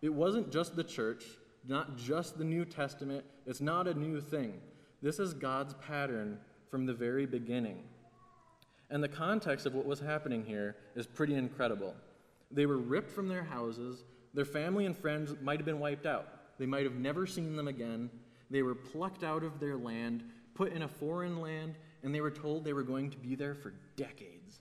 It 0.00 0.12
wasn't 0.12 0.50
just 0.50 0.74
the 0.74 0.82
church, 0.82 1.24
not 1.68 1.96
just 1.96 2.36
the 2.36 2.42
New 2.44 2.64
Testament, 2.64 3.24
it's 3.46 3.60
not 3.60 3.86
a 3.86 3.94
new 3.94 4.20
thing. 4.20 4.60
This 5.02 5.20
is 5.20 5.32
God's 5.32 5.74
pattern 5.74 6.40
from 6.68 6.84
the 6.84 6.92
very 6.92 7.24
beginning. 7.24 7.84
And 8.90 9.00
the 9.00 9.08
context 9.08 9.66
of 9.66 9.74
what 9.74 9.86
was 9.86 10.00
happening 10.00 10.44
here 10.44 10.74
is 10.96 11.06
pretty 11.06 11.36
incredible. 11.36 11.94
They 12.50 12.66
were 12.66 12.78
ripped 12.78 13.12
from 13.12 13.28
their 13.28 13.44
houses, 13.44 14.02
their 14.34 14.44
family 14.44 14.84
and 14.84 14.96
friends 14.96 15.32
might 15.40 15.60
have 15.60 15.64
been 15.64 15.78
wiped 15.78 16.06
out. 16.06 16.26
They 16.58 16.66
might 16.66 16.84
have 16.84 16.96
never 16.96 17.24
seen 17.24 17.54
them 17.54 17.68
again. 17.68 18.10
They 18.50 18.62
were 18.62 18.74
plucked 18.74 19.22
out 19.22 19.44
of 19.44 19.60
their 19.60 19.76
land, 19.76 20.24
put 20.54 20.72
in 20.72 20.82
a 20.82 20.88
foreign 20.88 21.40
land, 21.40 21.76
and 22.02 22.12
they 22.12 22.20
were 22.20 22.32
told 22.32 22.64
they 22.64 22.72
were 22.72 22.82
going 22.82 23.10
to 23.10 23.16
be 23.16 23.36
there 23.36 23.54
for 23.54 23.74
decades. 23.94 24.58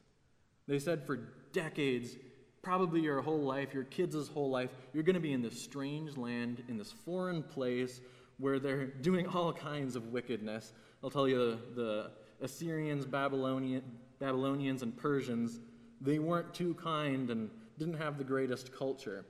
They 0.67 0.77
said 0.77 1.07
for 1.07 1.17
decades, 1.53 2.15
probably 2.61 3.01
your 3.01 3.21
whole 3.21 3.41
life, 3.41 3.73
your 3.73 3.83
kids' 3.85 4.27
whole 4.27 4.49
life, 4.49 4.69
you're 4.93 5.03
going 5.03 5.15
to 5.15 5.19
be 5.19 5.33
in 5.33 5.41
this 5.41 5.61
strange 5.61 6.17
land, 6.17 6.63
in 6.67 6.77
this 6.77 6.91
foreign 6.91 7.43
place 7.43 8.01
where 8.37 8.59
they're 8.59 8.85
doing 9.01 9.27
all 9.27 9.51
kinds 9.51 9.95
of 9.95 10.07
wickedness. 10.07 10.73
I'll 11.03 11.09
tell 11.09 11.27
you 11.27 11.59
the, 11.75 12.11
Assyrians, 12.41 13.05
Babylonian, 13.05 13.83
Babylonians, 14.19 14.81
and 14.81 14.97
Persians, 14.97 15.59
they 16.01 16.19
weren't 16.19 16.53
too 16.53 16.73
kind 16.73 17.29
and 17.29 17.49
didn't 17.77 17.97
have 17.97 18.17
the 18.17 18.23
greatest 18.23 18.73
culture. 18.73 19.25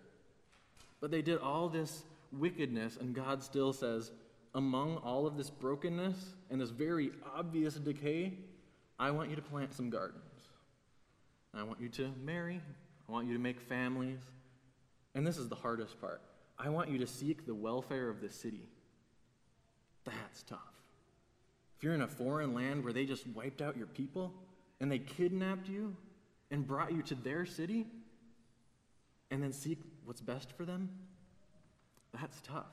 But 1.01 1.11
they 1.11 1.21
did 1.21 1.39
all 1.39 1.67
this 1.67 2.03
wickedness, 2.31 2.97
and 2.97 3.13
God 3.13 3.43
still 3.43 3.73
says, 3.73 4.11
among 4.55 4.97
all 4.97 5.27
of 5.27 5.37
this 5.37 5.49
brokenness 5.49 6.15
and 6.49 6.59
this 6.59 6.69
very 6.69 7.11
obvious 7.35 7.75
decay, 7.75 8.33
I 8.99 9.11
want 9.11 9.29
you 9.29 9.35
to 9.35 9.41
plant 9.41 9.73
some 9.73 9.89
gardens. 9.89 10.21
I 11.53 11.63
want 11.63 11.81
you 11.81 11.89
to 11.89 12.11
marry 12.23 12.61
I 13.11 13.13
want 13.13 13.27
you 13.27 13.33
to 13.33 13.39
make 13.39 13.59
families. 13.59 14.19
And 15.15 15.27
this 15.27 15.37
is 15.37 15.49
the 15.49 15.55
hardest 15.55 15.99
part. 15.99 16.21
I 16.57 16.69
want 16.69 16.89
you 16.89 16.97
to 16.99 17.07
seek 17.07 17.45
the 17.45 17.53
welfare 17.53 18.07
of 18.07 18.21
the 18.21 18.29
city. 18.29 18.69
That's 20.05 20.43
tough. 20.43 20.59
If 21.75 21.83
you're 21.83 21.93
in 21.93 22.03
a 22.03 22.07
foreign 22.07 22.53
land 22.53 22.85
where 22.85 22.93
they 22.93 23.05
just 23.05 23.27
wiped 23.27 23.61
out 23.61 23.75
your 23.75 23.87
people 23.87 24.31
and 24.79 24.89
they 24.89 24.99
kidnapped 24.99 25.67
you 25.67 25.93
and 26.51 26.65
brought 26.65 26.93
you 26.93 27.01
to 27.01 27.15
their 27.15 27.45
city 27.45 27.85
and 29.29 29.43
then 29.43 29.51
seek 29.51 29.79
what's 30.05 30.21
best 30.21 30.53
for 30.53 30.63
them, 30.63 30.87
that's 32.17 32.39
tough. 32.39 32.71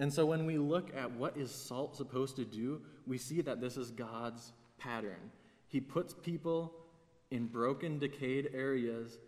And 0.00 0.12
so 0.12 0.26
when 0.26 0.46
we 0.46 0.58
look 0.58 0.90
at 0.96 1.12
what 1.12 1.36
is 1.36 1.52
salt 1.52 1.96
supposed 1.96 2.34
to 2.36 2.44
do, 2.44 2.82
we 3.06 3.18
see 3.18 3.40
that 3.42 3.60
this 3.60 3.76
is 3.76 3.92
God's 3.92 4.52
pattern. 4.78 5.30
He 5.68 5.80
puts 5.80 6.12
people 6.12 6.72
in 7.30 7.46
broken, 7.46 7.98
decayed 7.98 8.50
areas. 8.54 9.18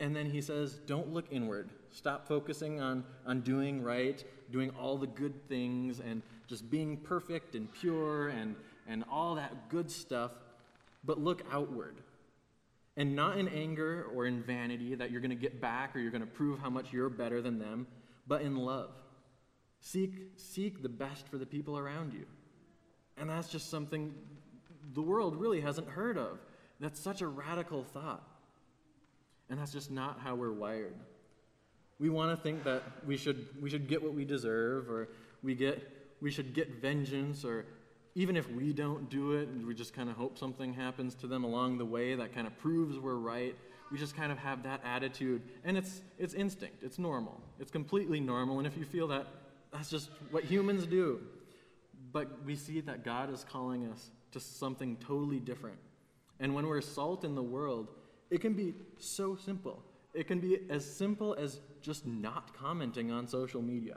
And 0.00 0.14
then 0.14 0.30
he 0.30 0.40
says, 0.40 0.74
Don't 0.86 1.12
look 1.12 1.26
inward. 1.30 1.70
Stop 1.90 2.26
focusing 2.26 2.80
on, 2.80 3.04
on 3.26 3.40
doing 3.40 3.82
right, 3.82 4.24
doing 4.50 4.70
all 4.70 4.96
the 4.96 5.06
good 5.06 5.48
things, 5.48 6.00
and 6.00 6.22
just 6.48 6.70
being 6.70 6.96
perfect 6.96 7.54
and 7.54 7.72
pure 7.72 8.28
and, 8.28 8.56
and 8.86 9.04
all 9.10 9.36
that 9.36 9.68
good 9.68 9.90
stuff, 9.90 10.32
but 11.04 11.18
look 11.18 11.42
outward. 11.50 11.96
And 12.96 13.16
not 13.16 13.38
in 13.38 13.48
anger 13.48 14.06
or 14.14 14.26
in 14.26 14.42
vanity 14.42 14.94
that 14.94 15.10
you're 15.10 15.20
going 15.20 15.30
to 15.30 15.36
get 15.36 15.60
back 15.60 15.96
or 15.96 15.98
you're 15.98 16.10
going 16.10 16.20
to 16.20 16.26
prove 16.26 16.58
how 16.58 16.68
much 16.68 16.92
you're 16.92 17.08
better 17.08 17.40
than 17.40 17.58
them, 17.58 17.86
but 18.26 18.42
in 18.42 18.56
love. 18.56 18.90
Seek, 19.80 20.12
seek 20.36 20.82
the 20.82 20.88
best 20.88 21.26
for 21.28 21.38
the 21.38 21.46
people 21.46 21.78
around 21.78 22.12
you. 22.12 22.26
And 23.16 23.30
that's 23.30 23.48
just 23.48 23.70
something 23.70 24.14
the 24.92 25.02
world 25.02 25.36
really 25.36 25.60
hasn't 25.60 25.88
heard 25.88 26.18
of. 26.18 26.38
That's 26.82 26.98
such 26.98 27.20
a 27.22 27.28
radical 27.28 27.84
thought. 27.84 28.24
And 29.48 29.60
that's 29.60 29.72
just 29.72 29.92
not 29.92 30.18
how 30.18 30.34
we're 30.34 30.52
wired. 30.52 30.96
We 32.00 32.10
want 32.10 32.36
to 32.36 32.42
think 32.42 32.64
that 32.64 32.82
we 33.06 33.16
should, 33.16 33.46
we 33.62 33.70
should 33.70 33.86
get 33.88 34.02
what 34.02 34.14
we 34.14 34.24
deserve, 34.24 34.90
or 34.90 35.08
we, 35.44 35.54
get, 35.54 35.80
we 36.20 36.32
should 36.32 36.54
get 36.54 36.82
vengeance, 36.82 37.44
or 37.44 37.66
even 38.16 38.36
if 38.36 38.50
we 38.50 38.72
don't 38.72 39.08
do 39.08 39.34
it, 39.34 39.48
we 39.64 39.74
just 39.74 39.94
kind 39.94 40.10
of 40.10 40.16
hope 40.16 40.36
something 40.36 40.74
happens 40.74 41.14
to 41.16 41.28
them 41.28 41.44
along 41.44 41.78
the 41.78 41.84
way 41.84 42.16
that 42.16 42.34
kind 42.34 42.48
of 42.48 42.58
proves 42.58 42.98
we're 42.98 43.14
right. 43.14 43.54
We 43.92 43.98
just 43.98 44.16
kind 44.16 44.32
of 44.32 44.38
have 44.38 44.64
that 44.64 44.80
attitude. 44.84 45.42
And 45.64 45.78
it's, 45.78 46.02
it's 46.18 46.34
instinct, 46.34 46.82
it's 46.82 46.98
normal. 46.98 47.40
It's 47.60 47.70
completely 47.70 48.18
normal. 48.18 48.58
And 48.58 48.66
if 48.66 48.76
you 48.76 48.84
feel 48.84 49.06
that, 49.08 49.28
that's 49.72 49.88
just 49.88 50.10
what 50.32 50.42
humans 50.42 50.84
do. 50.86 51.20
But 52.10 52.44
we 52.44 52.56
see 52.56 52.80
that 52.80 53.04
God 53.04 53.32
is 53.32 53.46
calling 53.48 53.86
us 53.86 54.10
to 54.32 54.40
something 54.40 54.96
totally 54.96 55.38
different. 55.38 55.78
And 56.42 56.54
when 56.54 56.66
we're 56.66 56.80
salt 56.80 57.24
in 57.24 57.34
the 57.36 57.42
world, 57.42 57.88
it 58.28 58.40
can 58.40 58.52
be 58.52 58.74
so 58.98 59.36
simple. 59.36 59.82
It 60.12 60.26
can 60.26 60.40
be 60.40 60.58
as 60.68 60.84
simple 60.84 61.34
as 61.38 61.60
just 61.80 62.04
not 62.04 62.54
commenting 62.58 63.12
on 63.12 63.28
social 63.28 63.62
media. 63.62 63.96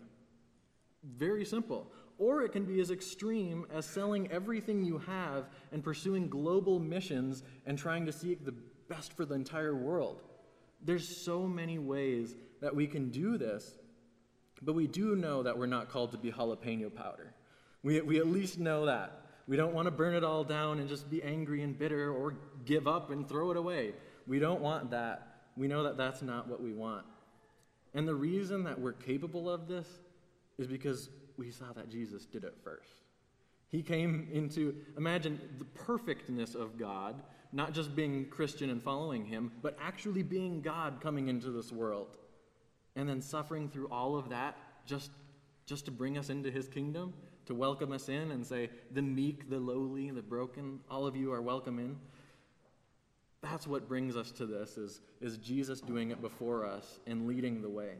Very 1.04 1.44
simple. 1.44 1.92
Or 2.20 2.44
it 2.44 2.52
can 2.52 2.64
be 2.64 2.80
as 2.80 2.92
extreme 2.92 3.66
as 3.74 3.86
selling 3.86 4.32
everything 4.32 4.86
you 4.86 5.00
have 5.00 5.50
and 5.72 5.84
pursuing 5.84 6.30
global 6.30 6.80
missions 6.80 7.44
and 7.66 7.78
trying 7.78 8.06
to 8.06 8.12
seek 8.12 8.46
the 8.46 8.54
best 8.88 9.14
for 9.14 9.26
the 9.26 9.34
entire 9.36 9.76
world. 9.76 10.22
There's 10.84 11.08
so 11.08 11.48
many 11.48 11.80
ways 11.80 12.36
that 12.62 12.76
we 12.76 12.86
can 12.86 13.10
do 13.10 13.40
this, 13.40 13.76
but 14.62 14.74
we 14.74 14.86
do 14.86 15.16
know 15.16 15.42
that 15.42 15.58
we're 15.58 15.66
not 15.66 15.90
called 15.90 16.12
to 16.12 16.18
be 16.18 16.32
jalapeno 16.32 16.94
powder. 16.94 17.34
We, 17.82 18.02
we 18.02 18.20
at 18.20 18.28
least 18.28 18.60
know 18.60 18.86
that. 18.86 19.25
We 19.48 19.58
don't 19.58 19.74
want 19.74 19.86
to 19.86 19.92
burn 19.92 20.16
it 20.16 20.24
all 20.24 20.44
down 20.44 20.80
and 20.80 20.90
just 20.90 21.10
be 21.10 21.22
angry 21.22 21.62
and 21.62 21.78
bitter 21.78 22.12
or 22.12 22.36
give 22.66 22.88
up 22.88 23.12
and 23.12 23.28
throw 23.28 23.52
it 23.52 23.58
away. 23.58 23.94
We 24.28 24.40
don't 24.40 24.62
want 24.62 24.90
that. 24.92 25.28
We 25.56 25.68
know 25.68 25.84
that 25.84 25.98
that's 25.98 26.22
not 26.22 26.48
what 26.48 26.62
we 26.62 26.74
want. 26.74 27.06
And 27.94 28.08
the 28.08 28.16
reason 28.16 28.64
that 28.64 28.80
we're 28.80 28.94
capable 28.94 29.50
of 29.50 29.68
this 29.68 29.88
is 30.58 30.68
because 30.68 31.10
we 31.38 31.52
saw 31.52 31.72
that 31.74 31.90
Jesus 31.90 32.26
did 32.26 32.44
it 32.44 32.56
first. 32.64 32.90
He 33.70 33.82
came 33.82 34.28
into, 34.32 34.76
imagine 34.98 35.40
the 35.58 35.66
perfectness 35.66 36.56
of 36.56 36.78
God, 36.78 37.22
not 37.52 37.74
just 37.74 37.96
being 37.96 38.26
Christian 38.26 38.70
and 38.70 38.82
following 38.82 39.26
Him, 39.26 39.52
but 39.62 39.78
actually 39.82 40.24
being 40.24 40.62
God 40.62 41.00
coming 41.02 41.28
into 41.28 41.52
this 41.52 41.72
world. 41.72 42.18
And 42.96 43.08
then 43.08 43.22
suffering 43.22 43.70
through 43.70 43.88
all 43.90 44.18
of 44.18 44.30
that 44.30 44.58
just, 44.86 45.12
just 45.66 45.86
to 45.86 45.92
bring 45.92 46.18
us 46.18 46.30
into 46.30 46.52
His 46.52 46.68
kingdom, 46.68 47.14
to 47.46 47.56
welcome 47.56 47.92
us 47.92 48.10
in 48.10 48.32
and 48.32 48.46
say, 48.46 48.70
the 48.92 49.02
meek, 49.02 49.50
the 49.50 49.60
lowly, 49.60 50.10
the 50.12 50.22
broken, 50.22 50.80
all 50.90 51.06
of 51.06 51.16
you 51.16 51.32
are 51.32 51.42
welcome 51.42 51.80
in. 51.80 51.96
That's 53.42 53.68
what 53.68 53.88
brings 53.88 54.16
us 54.16 54.32
to 54.34 54.46
this, 54.46 54.78
is, 54.78 55.02
is 55.22 55.38
Jesus 55.38 55.80
doing 55.80 56.12
it 56.12 56.22
before 56.22 56.66
us 56.66 57.00
and 57.06 57.28
leading 57.28 57.62
the 57.62 57.70
way. 57.70 57.94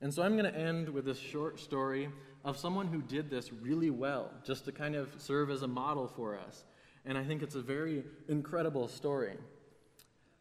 And 0.00 0.12
so 0.12 0.22
I'm 0.22 0.36
going 0.36 0.52
to 0.52 0.58
end 0.58 0.88
with 0.88 1.04
this 1.04 1.18
short 1.18 1.60
story 1.60 2.08
of 2.44 2.58
someone 2.58 2.88
who 2.88 3.00
did 3.00 3.30
this 3.30 3.52
really 3.52 3.90
well, 3.90 4.32
just 4.44 4.64
to 4.64 4.72
kind 4.72 4.96
of 4.96 5.08
serve 5.18 5.50
as 5.50 5.62
a 5.62 5.68
model 5.68 6.08
for 6.08 6.36
us. 6.36 6.64
And 7.04 7.16
I 7.16 7.22
think 7.22 7.42
it's 7.42 7.54
a 7.54 7.62
very 7.62 8.04
incredible 8.28 8.88
story. 8.88 9.36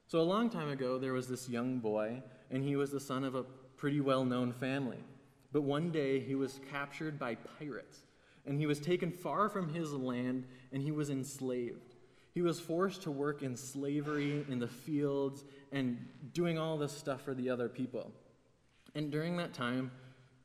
So, 0.07 0.19
a 0.19 0.23
long 0.23 0.49
time 0.49 0.69
ago, 0.69 0.97
there 0.97 1.13
was 1.13 1.27
this 1.27 1.47
young 1.47 1.77
boy, 1.79 2.21
and 2.49 2.63
he 2.63 2.75
was 2.75 2.91
the 2.91 2.99
son 2.99 3.23
of 3.23 3.35
a 3.35 3.43
pretty 3.77 4.01
well 4.01 4.25
known 4.25 4.51
family. 4.51 5.03
But 5.51 5.63
one 5.63 5.91
day, 5.91 6.19
he 6.19 6.35
was 6.35 6.59
captured 6.71 7.19
by 7.19 7.35
pirates, 7.35 7.99
and 8.45 8.59
he 8.59 8.65
was 8.65 8.79
taken 8.79 9.11
far 9.11 9.49
from 9.49 9.73
his 9.73 9.91
land, 9.91 10.45
and 10.71 10.81
he 10.81 10.91
was 10.91 11.09
enslaved. 11.09 11.95
He 12.33 12.41
was 12.41 12.59
forced 12.59 13.03
to 13.03 13.11
work 13.11 13.43
in 13.43 13.57
slavery 13.57 14.45
in 14.49 14.59
the 14.59 14.67
fields 14.67 15.43
and 15.71 15.97
doing 16.33 16.57
all 16.57 16.77
this 16.77 16.93
stuff 16.93 17.21
for 17.21 17.33
the 17.33 17.49
other 17.49 17.67
people. 17.67 18.11
And 18.95 19.11
during 19.11 19.37
that 19.37 19.53
time, 19.53 19.91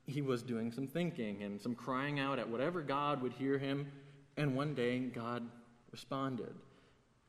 he 0.06 0.22
was 0.22 0.42
doing 0.42 0.72
some 0.72 0.86
thinking 0.86 1.42
and 1.42 1.60
some 1.60 1.74
crying 1.74 2.18
out 2.18 2.38
at 2.38 2.48
whatever 2.48 2.82
God 2.82 3.22
would 3.22 3.32
hear 3.32 3.58
him. 3.58 3.90
And 4.36 4.56
one 4.56 4.74
day, 4.74 4.98
God 4.98 5.44
responded. 5.92 6.54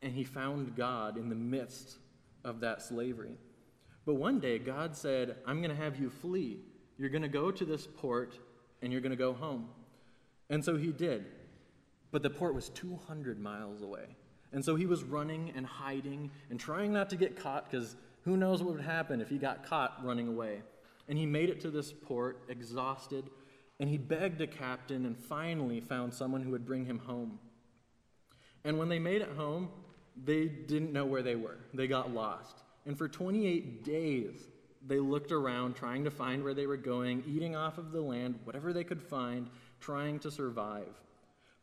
And 0.02 0.14
he 0.14 0.24
found 0.24 0.76
God 0.76 1.18
in 1.18 1.30
the 1.30 1.36
midst 1.36 1.98
of 2.44 2.60
that 2.62 2.82
slavery. 2.82 3.38
But 4.06 4.16
one 4.16 4.40
day, 4.40 4.58
God 4.58 4.96
said, 4.96 5.38
I'm 5.46 5.62
going 5.62 5.76
to 5.76 5.82
have 5.84 6.00
you 6.00 6.10
flee. 6.10 6.60
You're 6.98 7.10
going 7.10 7.22
to 7.22 7.28
go 7.28 7.52
to 7.52 7.66
this 7.66 7.88
port 7.88 8.38
and 8.82 8.92
you're 8.92 9.02
going 9.02 9.12
to 9.12 9.16
go 9.16 9.34
home. 9.34 9.70
And 10.50 10.64
so 10.64 10.78
he 10.78 10.92
did. 10.92 11.26
But 12.12 12.24
the 12.24 12.30
port 12.30 12.56
was 12.56 12.70
200 12.70 13.40
miles 13.40 13.82
away. 13.82 14.16
And 14.54 14.64
so 14.64 14.76
he 14.76 14.86
was 14.86 15.04
running 15.04 15.52
and 15.56 15.66
hiding 15.66 16.32
and 16.50 16.60
trying 16.60 16.94
not 16.94 17.10
to 17.10 17.18
get 17.18 17.36
caught 17.36 17.70
because 17.70 17.96
who 18.24 18.38
knows 18.38 18.64
what 18.64 18.76
would 18.76 18.84
happen 18.84 19.22
if 19.22 19.30
he 19.30 19.38
got 19.38 19.66
caught 19.66 20.04
running 20.04 20.28
away. 20.28 20.62
And 21.10 21.18
he 21.18 21.26
made 21.26 21.50
it 21.50 21.62
to 21.62 21.70
this 21.70 21.92
port, 21.92 22.44
exhausted, 22.50 23.30
and 23.80 23.90
he 23.90 23.98
begged 23.98 24.42
a 24.42 24.48
captain 24.48 25.06
and 25.06 25.18
finally 25.18 25.80
found 25.80 26.14
someone 26.14 26.42
who 26.42 26.52
would 26.52 26.66
bring 26.66 26.86
him 26.86 27.00
home. 27.00 27.40
And 28.64 28.78
when 28.78 28.90
they 28.90 29.00
made 29.00 29.22
it 29.22 29.30
home, 29.38 29.70
they 30.22 30.46
didn't 30.48 30.92
know 30.92 31.06
where 31.06 31.22
they 31.22 31.36
were. 31.36 31.60
They 31.74 31.88
got 31.88 32.14
lost. 32.14 32.64
And 32.86 32.98
for 32.98 33.08
28 33.08 33.84
days, 33.84 34.48
they 34.86 35.00
looked 35.00 35.32
around 35.32 35.76
trying 35.76 36.04
to 36.04 36.12
find 36.12 36.44
where 36.44 36.54
they 36.54 36.68
were 36.68 36.78
going, 36.78 37.24
eating 37.28 37.56
off 37.56 37.78
of 37.78 37.92
the 37.92 38.02
land, 38.02 38.40
whatever 38.44 38.74
they 38.74 38.84
could 38.84 39.02
find, 39.02 39.50
trying 39.80 40.20
to 40.20 40.32
survive. 40.32 40.94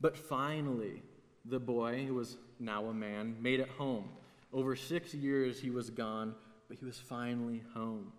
But 0.01 0.17
finally, 0.17 1.03
the 1.45 1.61
boy, 1.61 2.05
who 2.07 2.15
was 2.15 2.37
now 2.59 2.87
a 2.87 2.95
man, 2.95 3.37
made 3.41 3.61
it 3.61 3.69
home. 3.69 4.09
Over 4.53 4.77
six 4.77 5.15
years 5.15 5.61
he 5.61 5.71
was 5.71 5.91
gone, 5.91 6.35
but 6.69 6.79
he 6.79 6.85
was 6.85 6.99
finally 6.99 7.63
home. 7.75 8.13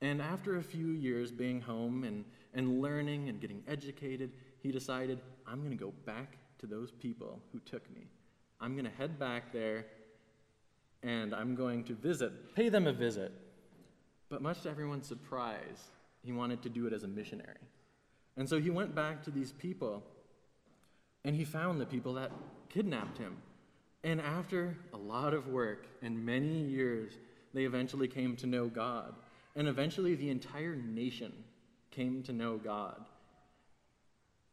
And 0.00 0.20
after 0.20 0.58
a 0.58 0.62
few 0.62 0.88
years 0.88 1.30
being 1.30 1.60
home 1.60 2.04
and, 2.04 2.24
and 2.52 2.82
learning 2.82 3.28
and 3.28 3.40
getting 3.40 3.62
educated, 3.66 4.32
he 4.60 4.70
decided, 4.70 5.20
I'm 5.46 5.60
going 5.60 5.70
to 5.70 5.76
go 5.76 5.92
back 6.04 6.36
to 6.58 6.66
those 6.66 6.90
people 6.90 7.40
who 7.52 7.58
took 7.60 7.90
me. 7.94 8.06
I'm 8.60 8.74
going 8.74 8.84
to 8.84 8.96
head 8.96 9.18
back 9.18 9.52
there 9.52 9.86
and 11.02 11.34
I'm 11.34 11.54
going 11.54 11.84
to 11.84 11.94
visit, 11.94 12.54
pay 12.54 12.68
them 12.70 12.86
a 12.86 12.92
visit. 12.92 13.32
But 14.34 14.42
much 14.42 14.62
to 14.62 14.68
everyone's 14.68 15.06
surprise, 15.06 15.92
he 16.24 16.32
wanted 16.32 16.60
to 16.62 16.68
do 16.68 16.88
it 16.88 16.92
as 16.92 17.04
a 17.04 17.06
missionary. 17.06 17.60
And 18.36 18.48
so 18.48 18.58
he 18.58 18.68
went 18.68 18.92
back 18.92 19.22
to 19.22 19.30
these 19.30 19.52
people 19.52 20.02
and 21.24 21.36
he 21.36 21.44
found 21.44 21.80
the 21.80 21.86
people 21.86 22.14
that 22.14 22.32
kidnapped 22.68 23.16
him. 23.16 23.36
And 24.02 24.20
after 24.20 24.76
a 24.92 24.96
lot 24.96 25.34
of 25.34 25.46
work 25.46 25.86
and 26.02 26.26
many 26.26 26.64
years, 26.64 27.12
they 27.52 27.62
eventually 27.62 28.08
came 28.08 28.34
to 28.38 28.48
know 28.48 28.66
God. 28.66 29.14
And 29.54 29.68
eventually, 29.68 30.16
the 30.16 30.30
entire 30.30 30.74
nation 30.74 31.32
came 31.92 32.24
to 32.24 32.32
know 32.32 32.56
God. 32.56 33.04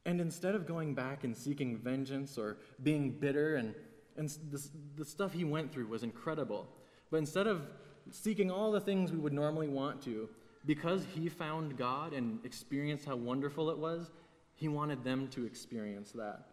And 0.06 0.22
instead 0.22 0.54
of 0.54 0.68
going 0.68 0.94
back 0.94 1.24
and 1.24 1.36
seeking 1.36 1.76
vengeance 1.76 2.38
or 2.38 2.58
being 2.84 3.10
bitter, 3.10 3.56
and, 3.56 3.74
and 4.16 4.30
the, 4.52 4.64
the 4.96 5.06
stuff 5.06 5.34
he 5.34 5.44
went 5.44 5.74
through 5.74 5.88
was 5.88 6.04
incredible, 6.04 6.68
but 7.10 7.18
instead 7.18 7.48
of 7.48 7.64
seeking 8.12 8.52
all 8.52 8.72
the 8.72 8.80
things 8.80 9.12
we 9.12 9.18
would 9.18 9.34
normally 9.34 9.68
want 9.68 10.02
to, 10.04 10.30
because 10.66 11.06
he 11.16 11.30
found 11.30 11.78
God 11.78 12.14
and 12.14 12.40
experienced 12.46 13.06
how 13.06 13.16
wonderful 13.16 13.70
it 13.70 13.78
was, 13.78 14.12
he 14.56 14.68
wanted 14.68 15.04
them 15.04 15.28
to 15.30 15.46
experience 15.46 16.12
that. 16.12 16.46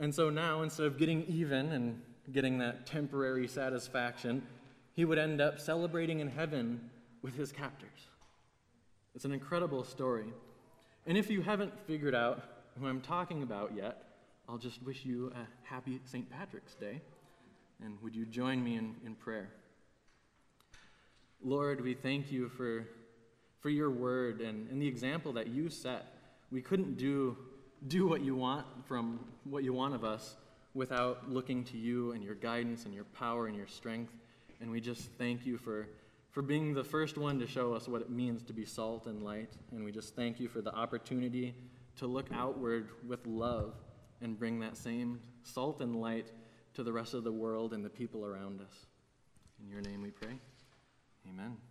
And 0.00 0.14
so 0.14 0.30
now, 0.30 0.62
instead 0.62 0.86
of 0.86 0.98
getting 0.98 1.24
even 1.26 1.72
and 1.72 2.00
getting 2.32 2.58
that 2.58 2.86
temporary 2.86 3.46
satisfaction, 3.46 4.42
he 4.94 5.04
would 5.04 5.18
end 5.18 5.40
up 5.40 5.60
celebrating 5.60 6.20
in 6.20 6.28
heaven 6.28 6.90
with 7.22 7.36
his 7.36 7.52
captors. 7.52 8.08
It's 9.14 9.24
an 9.24 9.32
incredible 9.32 9.84
story. 9.84 10.32
And 11.06 11.18
if 11.18 11.30
you 11.30 11.42
haven't 11.42 11.78
figured 11.86 12.14
out 12.14 12.42
who 12.78 12.86
I'm 12.86 13.00
talking 13.00 13.42
about 13.42 13.72
yet, 13.76 14.04
I'll 14.48 14.58
just 14.58 14.82
wish 14.82 15.04
you 15.04 15.32
a 15.34 15.68
happy 15.68 16.00
St. 16.04 16.28
Patrick's 16.30 16.74
Day. 16.74 17.00
And 17.84 17.96
would 18.02 18.14
you 18.14 18.26
join 18.26 18.62
me 18.62 18.76
in, 18.76 18.96
in 19.04 19.14
prayer? 19.14 19.50
Lord, 21.42 21.80
we 21.80 21.94
thank 21.94 22.30
you 22.30 22.48
for, 22.48 22.86
for 23.60 23.70
your 23.70 23.90
word 23.90 24.40
and, 24.40 24.70
and 24.70 24.80
the 24.80 24.86
example 24.86 25.32
that 25.34 25.48
you 25.48 25.70
set. 25.70 26.06
We 26.50 26.60
couldn't 26.60 26.96
do, 26.96 27.36
do 27.88 28.06
what 28.06 28.20
you 28.20 28.36
want 28.36 28.66
from 28.86 29.20
what 29.44 29.64
you 29.64 29.72
want 29.72 29.94
of 29.94 30.04
us 30.04 30.36
without 30.74 31.30
looking 31.30 31.64
to 31.64 31.78
you 31.78 32.12
and 32.12 32.22
your 32.22 32.34
guidance 32.34 32.84
and 32.84 32.94
your 32.94 33.04
power 33.04 33.46
and 33.46 33.56
your 33.56 33.66
strength. 33.66 34.12
And 34.60 34.70
we 34.70 34.80
just 34.80 35.10
thank 35.18 35.46
you 35.46 35.56
for 35.56 35.88
for 36.30 36.42
being 36.42 36.74
the 36.74 36.84
first 36.84 37.18
one 37.18 37.38
to 37.40 37.46
show 37.46 37.74
us 37.74 37.88
what 37.88 38.00
it 38.00 38.10
means 38.10 38.42
to 38.44 38.52
be 38.52 38.64
salt 38.64 39.06
and 39.06 39.22
light. 39.22 39.52
And 39.72 39.84
we 39.84 39.92
just 39.92 40.14
thank 40.14 40.38
you 40.38 40.48
for 40.48 40.60
the 40.60 40.74
opportunity 40.74 41.54
to 41.96 42.06
look 42.06 42.28
outward 42.32 42.88
with 43.06 43.26
love 43.26 43.74
and 44.20 44.38
bring 44.38 44.60
that 44.60 44.76
same 44.76 45.20
salt 45.42 45.80
and 45.80 45.96
light 45.96 46.30
to 46.74 46.84
the 46.84 46.92
rest 46.92 47.14
of 47.14 47.24
the 47.24 47.32
world 47.32 47.72
and 47.72 47.84
the 47.84 47.90
people 47.90 48.24
around 48.24 48.60
us. 48.60 48.86
In 49.60 49.68
your 49.68 49.80
name 49.80 50.02
we 50.02 50.10
pray. 50.10 50.38
Amen. 51.26 51.69